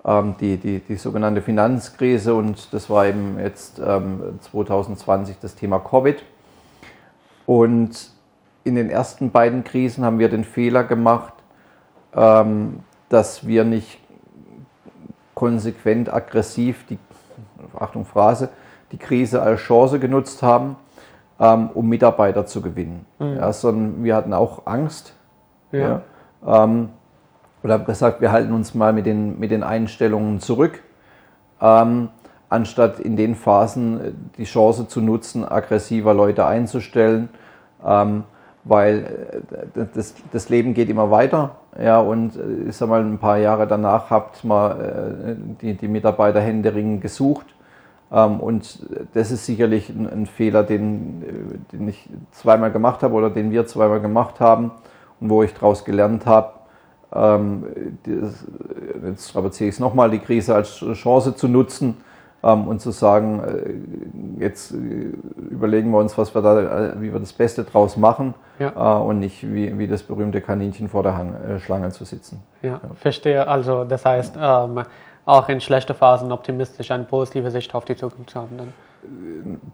[0.05, 6.23] ähm, die, die, die sogenannte Finanzkrise und das war eben jetzt 2020 das Thema Covid.
[7.45, 8.18] Und
[8.69, 11.33] in den ersten beiden Krisen haben wir den Fehler gemacht,
[12.15, 13.99] ähm, dass wir nicht
[15.33, 16.97] konsequent aggressiv die,
[17.77, 18.49] Achtung Phrase,
[18.91, 20.75] die Krise als Chance genutzt haben,
[21.39, 23.05] ähm, um Mitarbeiter zu gewinnen.
[23.19, 23.35] Mhm.
[23.35, 25.13] Ja, sondern wir hatten auch Angst.
[25.71, 26.01] Ja.
[26.45, 26.89] ja ähm,
[27.63, 30.81] oder haben gesagt, wir halten uns mal mit den, mit den Einstellungen zurück,
[31.61, 32.09] ähm,
[32.49, 37.29] anstatt in den Phasen die Chance zu nutzen, aggressiver Leute einzustellen.
[37.85, 38.23] Ähm,
[38.63, 39.41] weil
[39.75, 41.55] äh, das, das Leben geht immer weiter.
[41.81, 45.87] Ja, und äh, ich sag mal, ein paar Jahre danach habt man äh, die, die
[45.87, 47.45] Mitarbeiter händeringend gesucht.
[48.11, 48.79] Ähm, und
[49.13, 53.65] das ist sicherlich ein, ein Fehler, den, den ich zweimal gemacht habe oder den wir
[53.67, 54.71] zweimal gemacht haben
[55.19, 56.53] und wo ich daraus gelernt habe,
[57.13, 57.65] ähm,
[58.05, 61.97] jetzt strapaziere ich es nochmal, die Krise als Chance zu nutzen
[62.41, 63.41] und zu sagen,
[64.39, 64.75] äh, jetzt äh,
[65.51, 68.97] überlegen wir uns, was wir da, äh, wie wir das Beste draus machen ja.
[68.97, 72.41] und nicht wie, wie das berühmte Kaninchen vor der Hang, Schlange zu sitzen.
[72.61, 73.47] Ja, ja, verstehe.
[73.47, 74.83] Also das heißt, ähm,
[75.25, 78.57] auch in schlechten Phasen optimistisch eine positive Sicht auf die Zukunft zu haben.
[78.57, 78.73] Dann.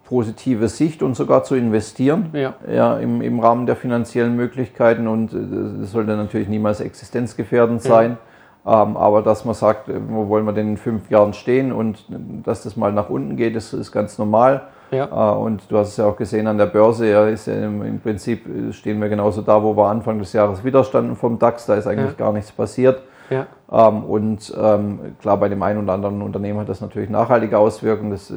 [0.03, 2.53] Positive Sicht und sogar zu investieren ja.
[2.71, 8.11] Ja, im, im Rahmen der finanziellen Möglichkeiten und das sollte natürlich niemals existenzgefährdend sein.
[8.11, 8.34] Ja ähm,
[8.65, 12.05] aber dass man sagt, äh, wo wollen wir denn in fünf Jahren stehen und
[12.43, 14.63] dass das mal nach unten geht, das ist ganz normal.
[14.91, 15.33] Ja.
[15.33, 17.99] Äh, und du hast es ja auch gesehen an der Börse, ja, ist ja im,
[17.99, 21.75] Prinzip stehen wir genauso da, wo wir Anfang des Jahres wieder standen vom DAX, da
[21.75, 22.25] ist eigentlich ja.
[22.25, 23.01] gar nichts passiert.
[23.29, 23.47] Ja.
[23.71, 28.11] Ähm, und ähm, klar, bei dem einen oder anderen Unternehmen hat das natürlich nachhaltige Auswirkungen,
[28.11, 28.35] das, äh,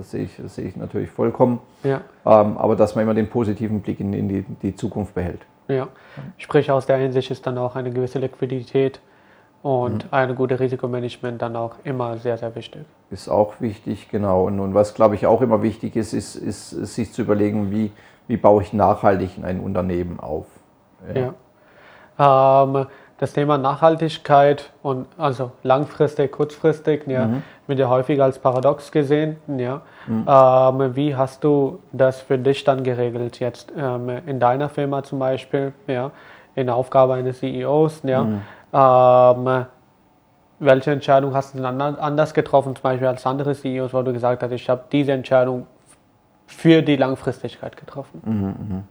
[0.00, 1.60] sehe, ich, das sehe ich natürlich vollkommen.
[1.84, 2.00] Ja.
[2.24, 5.40] Ähm, aber dass man immer den positiven Blick in, in die, die, Zukunft behält.
[5.68, 5.88] Ja,
[6.36, 9.00] sprich aus der Hinsicht ist dann auch eine gewisse Liquidität
[9.62, 10.08] und mhm.
[10.10, 12.82] ein gutes Risikomanagement dann auch immer sehr, sehr wichtig.
[13.10, 14.44] Ist auch wichtig, genau.
[14.44, 17.70] Und, und was, glaube ich, auch immer wichtig ist, ist, ist, ist sich zu überlegen,
[17.70, 17.92] wie,
[18.26, 20.46] wie baue ich nachhaltig ein Unternehmen auf.
[21.14, 21.34] Ja.
[22.18, 22.64] ja.
[22.64, 22.86] Ähm,
[23.18, 27.42] das Thema Nachhaltigkeit und also langfristig, kurzfristig, ja, mhm.
[27.66, 29.36] wird ja häufig als Paradox gesehen.
[29.58, 29.82] Ja.
[30.06, 30.26] Mhm.
[30.26, 35.18] Ähm, wie hast du das für dich dann geregelt jetzt ähm, in deiner Firma zum
[35.18, 36.12] Beispiel, ja,
[36.54, 38.24] in der Aufgabe eines CEOs, ja?
[38.24, 38.40] Mhm.
[38.72, 39.66] Ähm,
[40.60, 44.42] welche Entscheidung hast du dann anders getroffen, zum Beispiel als andere CEOs, wo du gesagt
[44.42, 45.66] hast, ich habe diese Entscheidung
[46.46, 48.20] für die Langfristigkeit getroffen?
[48.24, 48.82] Mhm, mh.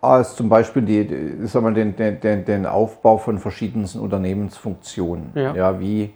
[0.00, 5.32] als zum Beispiel die, sagen wir, den, den, den Aufbau von verschiedensten Unternehmensfunktionen.
[5.34, 5.54] Ja.
[5.54, 6.12] ja wie,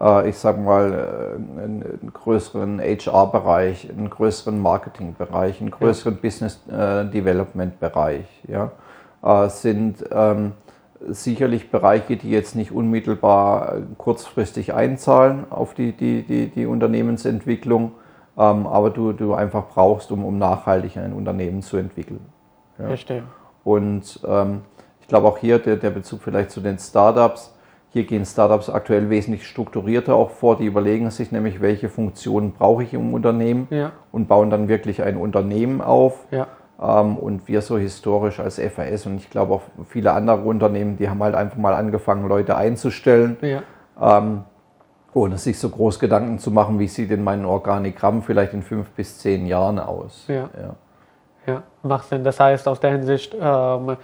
[0.00, 6.20] äh, ich sage mal, äh, einen, größeren HR-Bereich, einen größeren Marketing-Bereich, einen größeren ja.
[6.20, 8.26] Business-Development-Bereich.
[8.48, 8.72] Äh, ja,
[9.48, 10.52] sind ähm,
[11.08, 17.92] sicherlich Bereiche, die jetzt nicht unmittelbar kurzfristig einzahlen auf die, die, die, die Unternehmensentwicklung,
[18.38, 22.20] ähm, aber du, du einfach brauchst, um, um nachhaltig ein Unternehmen zu entwickeln.
[22.78, 22.88] Ja.
[22.88, 23.22] Verstehe.
[23.64, 24.62] Und ähm,
[25.00, 27.54] ich glaube auch hier der, der Bezug vielleicht zu den Startups.
[27.92, 30.56] Hier gehen Startups aktuell wesentlich strukturierter auch vor.
[30.56, 33.92] Die überlegen sich nämlich, welche Funktionen brauche ich im Unternehmen ja.
[34.12, 36.26] und bauen dann wirklich ein Unternehmen auf.
[36.30, 36.46] Ja.
[36.80, 41.08] Ähm, und wir so historisch als FAS und ich glaube auch viele andere Unternehmen, die
[41.08, 43.36] haben halt einfach mal angefangen, Leute einzustellen.
[43.42, 43.62] Ja.
[44.00, 44.44] Ähm,
[45.12, 48.90] ohne sich so groß Gedanken zu machen, wie sieht denn mein Organigramm vielleicht in fünf
[48.90, 50.24] bis zehn Jahren aus.
[50.28, 50.48] Ja.
[50.58, 50.76] ja.
[51.46, 52.22] Ja, macht Sinn.
[52.22, 53.96] Das heißt, aus der Hinsicht ähm,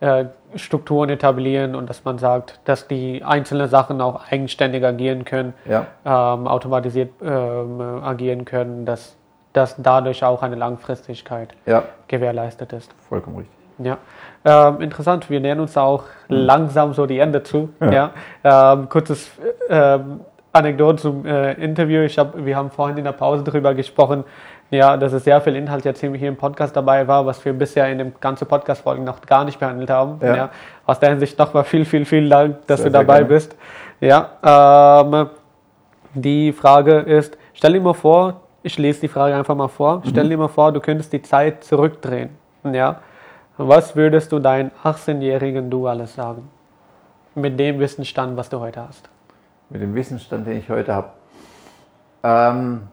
[0.00, 5.54] äh, Strukturen etablieren und dass man sagt, dass die einzelnen Sachen auch eigenständig agieren können,
[5.64, 5.86] ja.
[6.04, 9.16] ähm, automatisiert ähm, agieren können, dass,
[9.54, 11.84] dass dadurch auch eine Langfristigkeit ja.
[12.06, 12.94] gewährleistet ist.
[13.08, 13.54] Vollkommen richtig.
[13.78, 13.98] Ja,
[14.44, 15.30] ähm, interessant.
[15.30, 16.36] Wir nähern uns auch mhm.
[16.36, 17.70] langsam so die Ende zu.
[17.80, 18.12] Ja.
[18.44, 18.72] ja.
[18.74, 19.30] Ähm, kurzes
[19.68, 20.20] ähm,
[20.52, 22.02] Anekdote zum äh, Interview.
[22.02, 24.24] Ich hab, wir haben vorhin in der Pause darüber gesprochen,
[24.70, 27.88] ja, dass es sehr viel Inhalt jetzt hier im Podcast dabei war, was wir bisher
[27.90, 30.18] in dem ganzen Podcast-Folgen noch gar nicht behandelt haben.
[30.20, 30.36] Ja.
[30.36, 30.50] ja.
[30.86, 33.56] Aus der Hinsicht nochmal viel, viel, vielen Dank, dass sehr, du dabei bist.
[34.00, 35.30] Ja, ähm,
[36.14, 40.02] die Frage ist, stell dir mal vor, ich lese die Frage einfach mal vor, mhm.
[40.08, 42.30] stell dir mal vor, du könntest die Zeit zurückdrehen.
[42.64, 43.00] Ja,
[43.58, 46.48] was würdest du deinen 18-jährigen Du alles sagen?
[47.34, 49.08] Mit dem Wissensstand, was du heute hast.
[49.68, 51.10] Mit dem Wissensstand, den ich heute habe.
[52.22, 52.88] Ähm,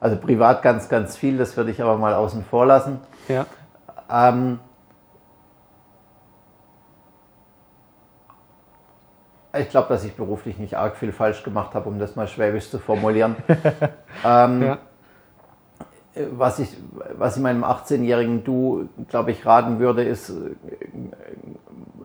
[0.00, 2.98] also privat ganz, ganz viel, das würde ich aber mal außen vor lassen.
[3.28, 3.44] Ja.
[4.10, 4.58] Ähm,
[9.58, 12.70] ich glaube, dass ich beruflich nicht arg viel falsch gemacht habe, um das mal schwäbisch
[12.70, 13.36] zu formulieren.
[14.24, 14.78] ähm, ja.
[16.32, 16.74] was, ich,
[17.18, 20.54] was ich meinem 18-jährigen Du, glaube ich, raten würde, ist, äh,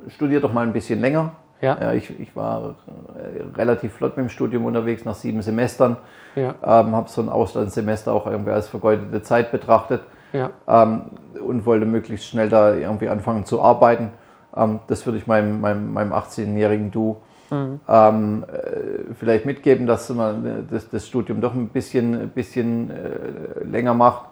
[0.09, 1.31] studier doch mal ein bisschen länger.
[1.61, 1.77] Ja.
[1.79, 2.75] ja ich, ich war
[3.15, 5.97] äh, relativ flott mit dem Studium unterwegs, nach sieben Semestern.
[6.35, 6.55] Ja.
[6.63, 10.01] Ähm, habe so ein Auslandssemester auch irgendwie als vergeudete Zeit betrachtet
[10.33, 10.51] ja.
[10.67, 11.03] ähm,
[11.45, 14.11] und wollte möglichst schnell da irgendwie anfangen zu arbeiten.
[14.55, 17.17] Ähm, das würde ich meinem, meinem, meinem 18-jährigen Du
[17.49, 17.79] mhm.
[17.87, 23.93] ähm, äh, vielleicht mitgeben, dass man das, das Studium doch ein bisschen, bisschen äh, länger
[23.93, 24.29] macht.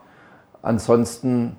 [0.62, 1.58] Ansonsten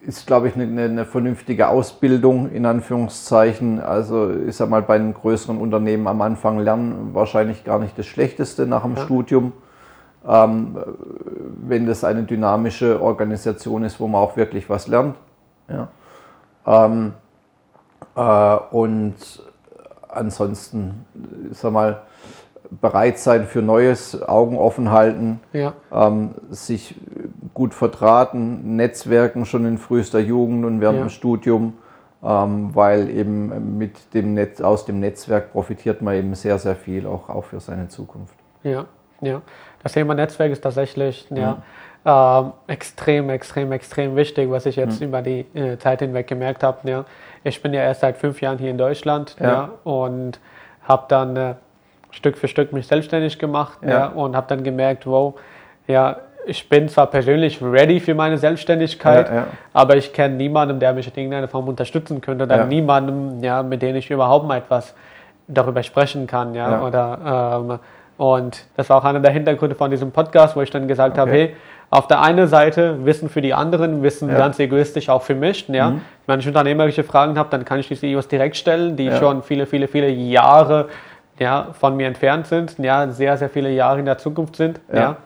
[0.00, 3.80] ist, glaube ich, eine, eine, vernünftige Ausbildung in Anführungszeichen.
[3.80, 8.06] Also ich sag mal, bei einem größeren Unternehmen am Anfang lernen wahrscheinlich gar nicht das
[8.06, 9.02] Schlechteste nach dem ja.
[9.02, 9.52] Studium.
[10.26, 10.78] Ähm,
[11.66, 15.16] wenn das eine dynamische Organisation ist, wo man auch wirklich was lernt.
[15.68, 15.88] Ja.
[16.66, 17.12] Ähm,
[18.16, 19.14] äh, und
[20.16, 21.04] ansonsten,
[21.50, 22.02] ich sag mal,
[22.80, 25.74] bereit sein für Neues, Augen offen halten, ja.
[25.92, 26.94] ähm, sich
[27.52, 31.04] gut vertraten, Netzwerken schon in frühester Jugend und während ja.
[31.04, 31.74] dem Studium,
[32.22, 37.06] ähm, weil eben mit dem Netz, aus dem Netzwerk profitiert man eben sehr, sehr viel,
[37.06, 38.34] auch, auch für seine Zukunft.
[38.62, 38.86] Ja,
[39.20, 39.42] ja.
[39.82, 41.62] Das Thema Netzwerk ist tatsächlich ja, ja
[42.04, 45.08] äh, extrem, extrem, extrem wichtig, was ich jetzt mhm.
[45.08, 46.88] über die äh, Zeit hinweg gemerkt habe.
[46.88, 47.04] Ja.
[47.44, 49.70] Ich bin ja erst seit fünf Jahren hier in Deutschland ja.
[49.84, 50.40] und
[50.88, 51.54] habe dann äh,
[52.10, 53.90] Stück für Stück mich selbstständig gemacht ja.
[53.90, 55.34] ja und habe dann gemerkt, wow,
[55.86, 56.16] ja,
[56.46, 59.46] ich bin zwar persönlich ready für meine Selbstständigkeit, ja, ja.
[59.72, 62.66] aber ich kenne niemanden, der mich in irgendeiner Form unterstützen könnte oder ja.
[62.66, 64.94] niemanden, ja, mit dem ich überhaupt mal etwas
[65.46, 67.78] darüber sprechen kann, ja, oder ähm,
[68.16, 71.20] Und das war auch einer der Hintergründe von diesem Podcast, wo ich dann gesagt okay.
[71.20, 71.56] habe, hey,
[71.94, 74.36] auf der einen Seite Wissen für die anderen, Wissen ja.
[74.36, 75.68] ganz egoistisch auch für mich.
[75.68, 75.90] Ja?
[75.90, 76.00] Mhm.
[76.26, 79.16] Wenn ich unternehmerische Fragen habe, dann kann ich die CEOs direkt stellen, die ja.
[79.16, 80.88] schon viele, viele, viele Jahre
[81.38, 84.80] ja, von mir entfernt sind, ja, sehr, sehr viele Jahre in der Zukunft sind.
[84.92, 85.16] Ja.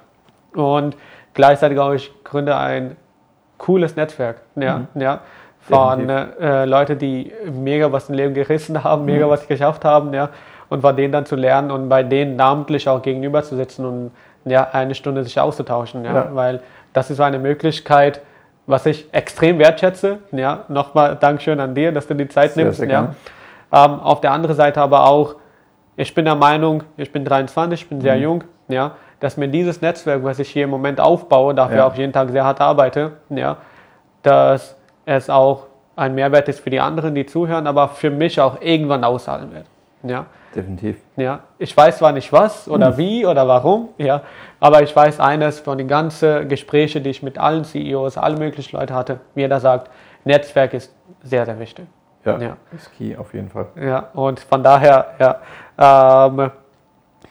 [0.54, 0.62] ja.
[0.62, 0.94] Und
[1.32, 2.96] gleichzeitig auch, ich gründe ein
[3.56, 5.00] cooles Netzwerk ja, mhm.
[5.00, 5.20] ja,
[5.60, 9.30] von äh, Leuten, die mega was im Leben gerissen haben, mega mhm.
[9.30, 10.12] was geschafft haben.
[10.12, 10.28] Ja,
[10.68, 14.10] und von denen dann zu lernen und bei denen namentlich auch gegenüber zu sitzen und
[14.50, 16.04] ja, eine Stunde sich auszutauschen.
[16.04, 16.28] Ja, ja.
[16.32, 16.60] Weil
[16.92, 18.20] das ist so eine Möglichkeit,
[18.66, 20.18] was ich extrem wertschätze.
[20.32, 22.80] Ja, nochmal Dankeschön an dir, dass du die Zeit sehr, nimmst.
[22.80, 23.14] Sehr ja.
[23.72, 25.36] Ähm, auf der anderen Seite aber auch,
[25.96, 28.22] ich bin der Meinung, ich bin 23, ich bin sehr mhm.
[28.22, 31.86] jung, ja, dass mir dieses Netzwerk, was ich hier im Moment aufbaue, dafür ja.
[31.86, 33.56] auch jeden Tag sehr hart arbeite, ja,
[34.22, 34.76] dass
[35.06, 39.02] es auch ein Mehrwert ist für die anderen, die zuhören, aber für mich auch irgendwann
[39.02, 39.64] auszahlen wird.
[40.04, 40.26] Ja.
[40.54, 40.96] Definitiv.
[41.16, 41.40] Ja.
[41.58, 42.96] Ich weiß zwar nicht was oder mhm.
[42.96, 44.22] wie oder warum, ja,
[44.60, 48.76] aber ich weiß eines von den ganzen Gesprächen, die ich mit allen CEOs, allen möglichen
[48.76, 49.90] Leuten hatte, mir da sagt,
[50.24, 51.86] Netzwerk ist sehr, sehr wichtig.
[52.24, 53.66] Ja, ja, ist key auf jeden Fall.
[53.80, 56.50] Ja, und von daher, ja, ähm,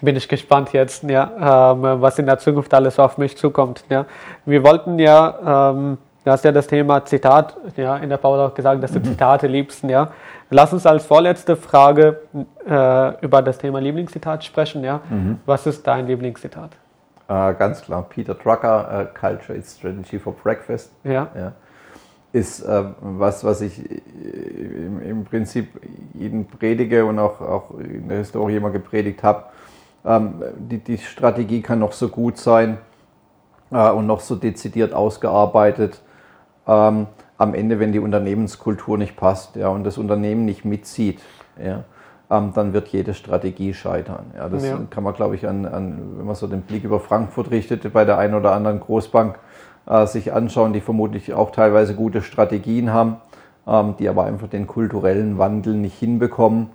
[0.01, 3.83] bin ich gespannt jetzt, ja, ähm, was in der Zukunft alles auf mich zukommt.
[3.89, 4.05] Ja.
[4.45, 5.97] Wir wollten ja, ähm,
[6.27, 9.05] du hast ja das Thema Zitat, ja, in der Pause auch gesagt, dass du mhm.
[9.05, 10.11] Zitate liebst, ja.
[10.49, 12.19] Lass uns als vorletzte Frage
[12.67, 14.99] äh, über das Thema Lieblingszitat sprechen, ja.
[15.09, 15.39] Mhm.
[15.45, 16.71] Was ist dein Lieblingszitat?
[17.29, 20.91] Äh, ganz klar, Peter Drucker, uh, Culture is Strategy for Breakfast.
[21.05, 21.29] Ja.
[21.33, 21.53] ja.
[22.33, 25.69] Ist äh, was, was ich im, im, Prinzip
[26.13, 29.45] jeden predige und auch, auch in der Historie immer gepredigt habe
[30.05, 32.77] ähm, die, die, Strategie kann noch so gut sein
[33.71, 36.01] äh, und noch so dezidiert ausgearbeitet.
[36.67, 37.07] Ähm,
[37.37, 41.21] am Ende, wenn die Unternehmenskultur nicht passt ja, und das Unternehmen nicht mitzieht,
[41.63, 41.83] ja,
[42.29, 44.31] ähm, dann wird jede Strategie scheitern.
[44.35, 44.79] Ja, das ja.
[44.89, 48.05] kann man, glaube ich, an, an, wenn man so den Blick über Frankfurt richtet, bei
[48.05, 49.37] der einen oder anderen Großbank
[49.85, 53.17] äh, sich anschauen, die vermutlich auch teilweise gute Strategien haben,
[53.67, 56.71] ähm, die aber einfach den kulturellen Wandel nicht hinbekommen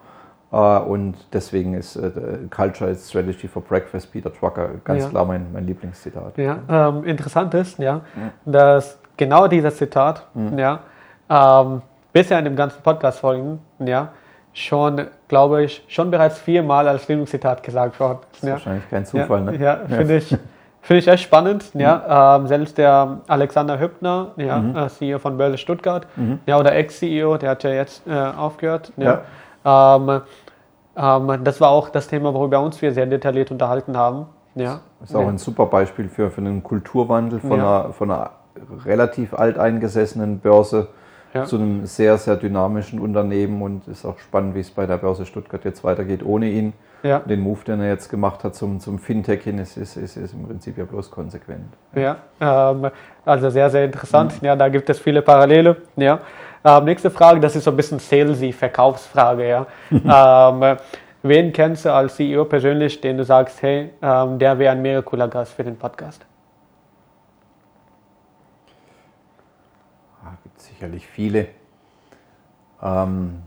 [0.53, 2.11] äh, und deswegen ist äh,
[2.51, 5.09] Culture is Strategy for Breakfast, Peter Trucker, ganz ja.
[5.11, 6.39] klar mein, mein Lieblingszitat.
[6.39, 10.59] Ja, ähm, interessant ist, ja, ja, dass genau dieses Zitat, mhm.
[10.59, 10.81] ja,
[11.29, 11.83] ähm,
[12.13, 14.09] bisher in dem ganzen Podcast-Folgen, ja,
[14.53, 18.19] schon, glaube ich, schon bereits viermal als Lieblingszitat gesagt worden.
[18.33, 18.53] Das ist ja.
[18.53, 19.57] wahrscheinlich kein Zufall, ja, ne?
[19.57, 20.37] Ja, finde ich.
[20.85, 21.73] Finde ich echt spannend.
[21.75, 21.81] Mhm.
[21.81, 24.77] Ja, ähm, selbst der Alexander Hübner, ja, mhm.
[24.77, 26.41] Äh, CEO von Börse Stuttgart, mhm.
[26.45, 28.93] ja, oder Ex-CEO, der hat ja jetzt äh, aufgehört.
[28.97, 29.21] Ja.
[29.65, 29.97] ja.
[29.97, 30.21] Ähm,
[30.97, 34.27] ähm, das war auch das Thema, worüber uns wir sehr detailliert unterhalten haben.
[34.57, 34.81] Ja.
[35.01, 37.83] Das ist auch ein super Beispiel für, für einen Kulturwandel von, ja.
[37.85, 38.31] einer, von einer
[38.85, 40.89] relativ alteingesessenen Börse
[41.35, 41.45] ja.
[41.45, 44.99] zu einem sehr, sehr dynamischen Unternehmen und es ist auch spannend, wie es bei der
[44.99, 46.73] Börse Stuttgart jetzt weitergeht ohne ihn.
[47.03, 47.19] Ja.
[47.19, 50.35] Den Move, den er jetzt gemacht hat zum, zum Fintech hin, ist, ist, ist, ist
[50.35, 51.75] im Prinzip ja bloß konsequent.
[51.95, 52.91] Ja, ähm,
[53.25, 54.41] also sehr, sehr interessant.
[54.41, 54.47] Mhm.
[54.47, 55.79] Ja, da gibt es viele Parallele.
[55.97, 56.21] Ja.
[56.65, 59.49] Ähm, nächste Frage, das ist so ein bisschen salesy, Verkaufsfrage.
[59.49, 59.67] Ja.
[59.91, 60.77] ähm,
[61.23, 65.03] wen kennst du als CEO persönlich, den du sagst, hey, ähm, der wäre ein mega
[65.03, 66.25] cooler Gast für den Podcast?
[70.25, 71.47] Ah, gibt sicherlich viele.
[72.83, 73.43] Ähm,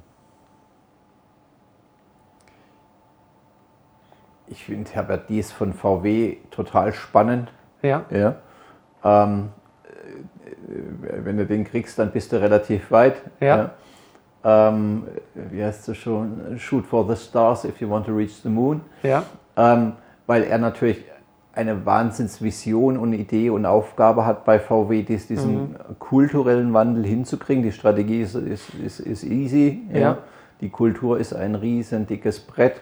[4.48, 7.52] ich finde Herbert Dies von VW total spannend.
[7.82, 8.06] Ja.
[8.10, 8.36] ja.
[9.04, 9.50] Ähm,
[10.68, 13.22] wenn du den kriegst, dann bist du relativ weit.
[13.42, 13.72] Ja.
[14.46, 14.70] ja.
[14.70, 16.58] Ähm, wie heißt es schon?
[16.58, 18.80] Shoot for the stars if you want to reach the moon.
[19.04, 19.24] Ja.
[19.58, 19.94] Ähm,
[20.26, 21.04] weil er natürlich
[21.56, 25.76] eine Wahnsinnsvision und Idee und Aufgabe hat bei VW, diesen mhm.
[26.00, 27.64] kulturellen Wandel hinzukriegen.
[27.64, 29.84] Die Strategie ist, ist, ist, ist easy.
[29.94, 30.00] Ja.
[30.00, 30.18] ja.
[30.62, 32.82] Die Kultur ist ein riesen dickes Brett.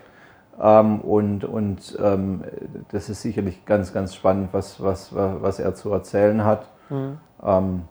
[0.62, 2.44] Ähm, und und ähm,
[2.92, 6.68] das ist sicherlich ganz, ganz spannend, was, was, was er zu erzählen hat.
[6.90, 7.18] Mhm.
[7.44, 7.82] Ähm,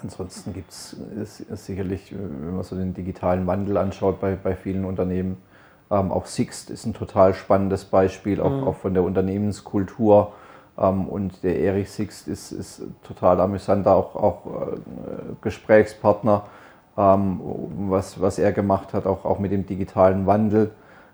[0.00, 0.96] ansonsten gibt es
[1.54, 5.36] sicherlich, wenn man so den digitalen Wandel anschaut bei, bei vielen Unternehmen,
[5.92, 8.64] ähm, auch Sixt ist ein total spannendes Beispiel, auch, mhm.
[8.64, 10.32] auch von der Unternehmenskultur.
[10.78, 14.76] Ähm, und der Erich Sixt ist, ist total amüsanter, auch, auch äh,
[15.42, 16.44] Gesprächspartner,
[16.96, 17.40] ähm,
[17.90, 20.70] was, was er gemacht hat, auch, auch mit dem digitalen Wandel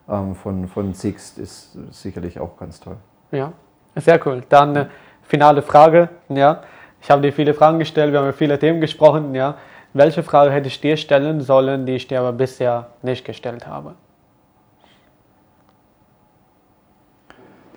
[0.08, 2.96] ähm, von, von Sixt ist sicherlich auch ganz toll.
[3.32, 3.52] Ja,
[3.96, 4.44] sehr cool.
[4.48, 4.86] Dann äh,
[5.22, 6.08] finale Frage.
[6.28, 6.62] Ja.
[7.00, 9.34] Ich habe dir viele Fragen gestellt, wir haben über viele Themen gesprochen.
[9.34, 9.56] Ja.
[9.92, 13.94] Welche Frage hätte ich dir stellen sollen, die ich dir aber bisher nicht gestellt habe?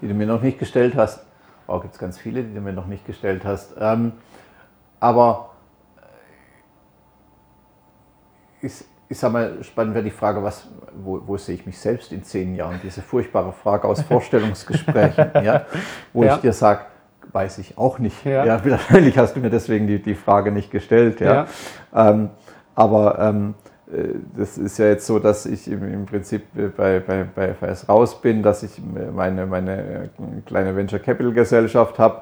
[0.01, 1.25] Die du mir noch nicht gestellt hast.
[1.67, 3.75] Oh, gibt es ganz viele, die du mir noch nicht gestellt hast.
[3.79, 4.13] Ähm,
[4.99, 5.51] aber
[8.61, 12.11] ist, ich sag mal, spannend wäre die Frage, was, wo, wo, sehe ich mich selbst
[12.11, 12.79] in zehn Jahren?
[12.83, 15.65] Diese furchtbare Frage aus Vorstellungsgesprächen, ja,
[16.13, 16.35] wo ja.
[16.35, 16.81] ich dir sage,
[17.31, 18.25] weiß ich auch nicht.
[18.25, 18.45] Ja.
[18.45, 18.65] ja.
[18.69, 21.19] wahrscheinlich hast du mir deswegen die, die Frage nicht gestellt.
[21.19, 21.47] Ja.
[21.93, 22.29] Ähm,
[22.75, 23.60] aber ähm, äh,
[24.37, 26.43] das ist ja jetzt so, dass ich im, Prinzip
[26.77, 28.81] bei, bei, bei FAS raus bin, dass ich
[29.13, 30.09] meine, meine
[30.45, 32.21] kleine Venture Capital Gesellschaft habe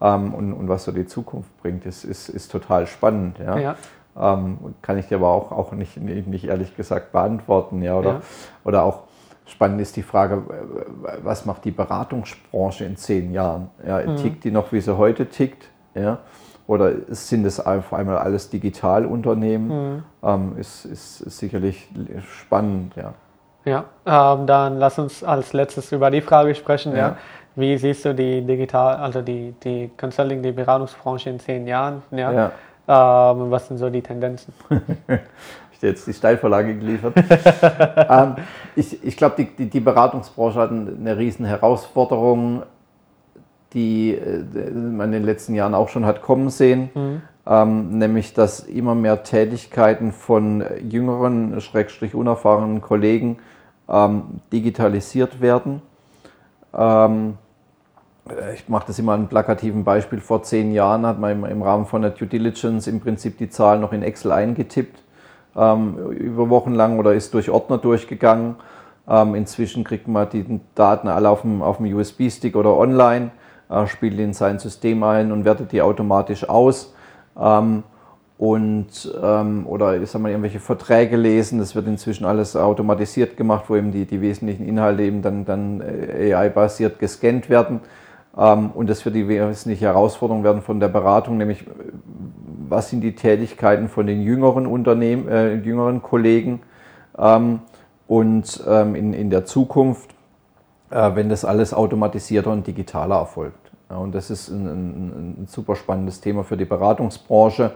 [0.00, 3.38] ähm, und, und was so die Zukunft bringt, ist, ist, ist total spannend.
[3.38, 3.58] Ja.
[3.58, 3.76] ja.
[4.18, 7.82] Ähm, kann ich dir aber auch, auch nicht, nicht ehrlich gesagt beantworten.
[7.82, 7.96] Ja.
[7.96, 8.20] Oder, ja.
[8.64, 9.04] oder auch
[9.46, 10.42] spannend ist die Frage,
[11.22, 13.70] was macht die Beratungsbranche in zehn Jahren?
[13.86, 14.16] Ja, mhm.
[14.16, 15.68] Tickt die noch, wie sie heute tickt?
[15.94, 16.18] Ja?
[16.66, 19.68] Oder sind es auf einmal alles Digitalunternehmen?
[19.68, 20.02] Mhm.
[20.22, 21.88] Ähm, ist, ist, ist, sicherlich
[22.28, 23.14] spannend, ja.
[23.64, 26.92] Ja, ähm, dann lass uns als letztes über die Frage sprechen.
[26.92, 26.98] Ja.
[26.98, 27.16] ja.
[27.56, 32.02] Wie siehst du die Digital, also die, die Consulting, die Beratungsbranche in zehn Jahren?
[32.10, 32.32] Ja.
[32.32, 33.32] ja.
[33.32, 34.52] Ähm, was sind so die Tendenzen?
[35.72, 37.14] ich dir jetzt die Steilvorlage geliefert.
[38.08, 38.36] ähm,
[38.76, 42.62] ich ich glaube, die, die, die, Beratungsbranche hat eine riesen Herausforderung,
[43.76, 46.88] die äh, man in den letzten Jahren auch schon hat kommen sehen.
[46.94, 47.22] Mhm.
[47.46, 53.38] Ähm, nämlich, dass immer mehr Tätigkeiten von jüngeren, schrägstrich unerfahrenen Kollegen
[53.88, 55.82] ähm, digitalisiert werden.
[56.74, 57.34] Ähm,
[58.54, 60.18] ich mache das immer an einem plakativen Beispiel.
[60.18, 63.80] Vor zehn Jahren hat man im, Rahmen von der Due Diligence im Prinzip die Zahlen
[63.80, 64.98] noch in Excel eingetippt,
[65.54, 68.56] ähm, über Wochen lang oder ist durch Ordner durchgegangen.
[69.08, 73.30] Ähm, inzwischen kriegt man die Daten alle auf dem, auf dem USB-Stick oder online
[73.70, 76.94] äh, spielt in sein System ein und wertet die automatisch aus.
[77.38, 77.82] Ähm,
[78.38, 83.64] und ähm, oder ich sag mal, irgendwelche Verträge lesen, das wird inzwischen alles automatisiert gemacht,
[83.68, 87.80] wo eben die, die wesentlichen Inhalte eben dann, dann äh, AI-basiert gescannt werden.
[88.36, 91.64] Ähm, und das wird die wesentliche Herausforderung werden von der Beratung, nämlich
[92.68, 96.60] was sind die Tätigkeiten von den jüngeren Unternehmen, äh, jüngeren Kollegen
[97.18, 97.60] ähm,
[98.06, 100.15] und ähm, in, in der Zukunft
[100.88, 103.66] wenn das alles automatisierter und digitaler erfolgt.
[103.88, 107.72] Und das ist ein, ein, ein, super spannendes Thema für die Beratungsbranche.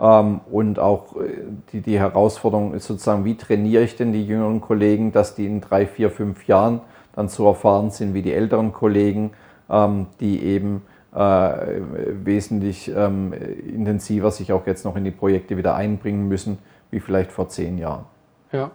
[0.00, 1.42] Ähm, und auch äh,
[1.72, 5.60] die, die Herausforderung ist sozusagen, wie trainiere ich denn die jüngeren Kollegen, dass die in
[5.60, 6.80] drei, vier, fünf Jahren
[7.14, 9.30] dann so erfahren sind wie die älteren Kollegen,
[9.70, 10.82] ähm, die eben
[11.14, 11.18] äh,
[12.24, 16.58] wesentlich ähm, intensiver sich auch jetzt noch in die Projekte wieder einbringen müssen,
[16.90, 18.06] wie vielleicht vor zehn Jahren.
[18.50, 18.72] Ja.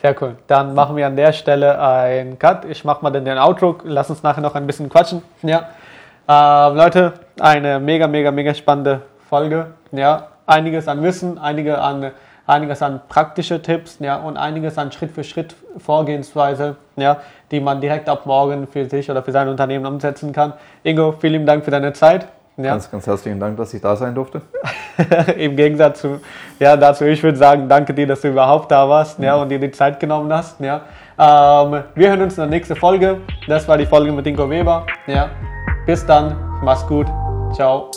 [0.00, 0.36] Sehr cool.
[0.46, 2.64] Dann machen wir an der Stelle einen Cut.
[2.66, 3.78] Ich mache mal den Outro.
[3.84, 5.22] Lass uns nachher noch ein bisschen quatschen.
[5.42, 5.70] Ja.
[6.28, 9.66] Ähm, Leute, eine mega, mega, mega spannende Folge.
[9.90, 10.28] Ja.
[10.46, 12.12] Einiges an Wissen, einige an,
[12.46, 17.18] einiges an praktische Tipps ja, und einiges an Schritt für Schritt Vorgehensweise, ja,
[17.50, 20.54] die man direkt ab morgen für sich oder für sein Unternehmen umsetzen kann.
[20.84, 22.28] Ingo, vielen Dank für deine Zeit.
[22.58, 22.72] Ja.
[22.72, 24.42] Ganz, ganz herzlichen Dank, dass ich da sein durfte.
[25.36, 26.20] Im Gegensatz zu,
[26.58, 29.60] ja, dazu, ich würde sagen, danke dir, dass du überhaupt da warst ja, und dir
[29.60, 30.58] die Zeit genommen hast.
[30.60, 30.82] Ja.
[31.16, 33.20] Ähm, wir hören uns in der nächsten Folge.
[33.46, 34.84] Das war die Folge mit Ingo Weber.
[35.06, 35.30] Ja.
[35.86, 37.06] Bis dann, mach's gut.
[37.54, 37.90] Ciao.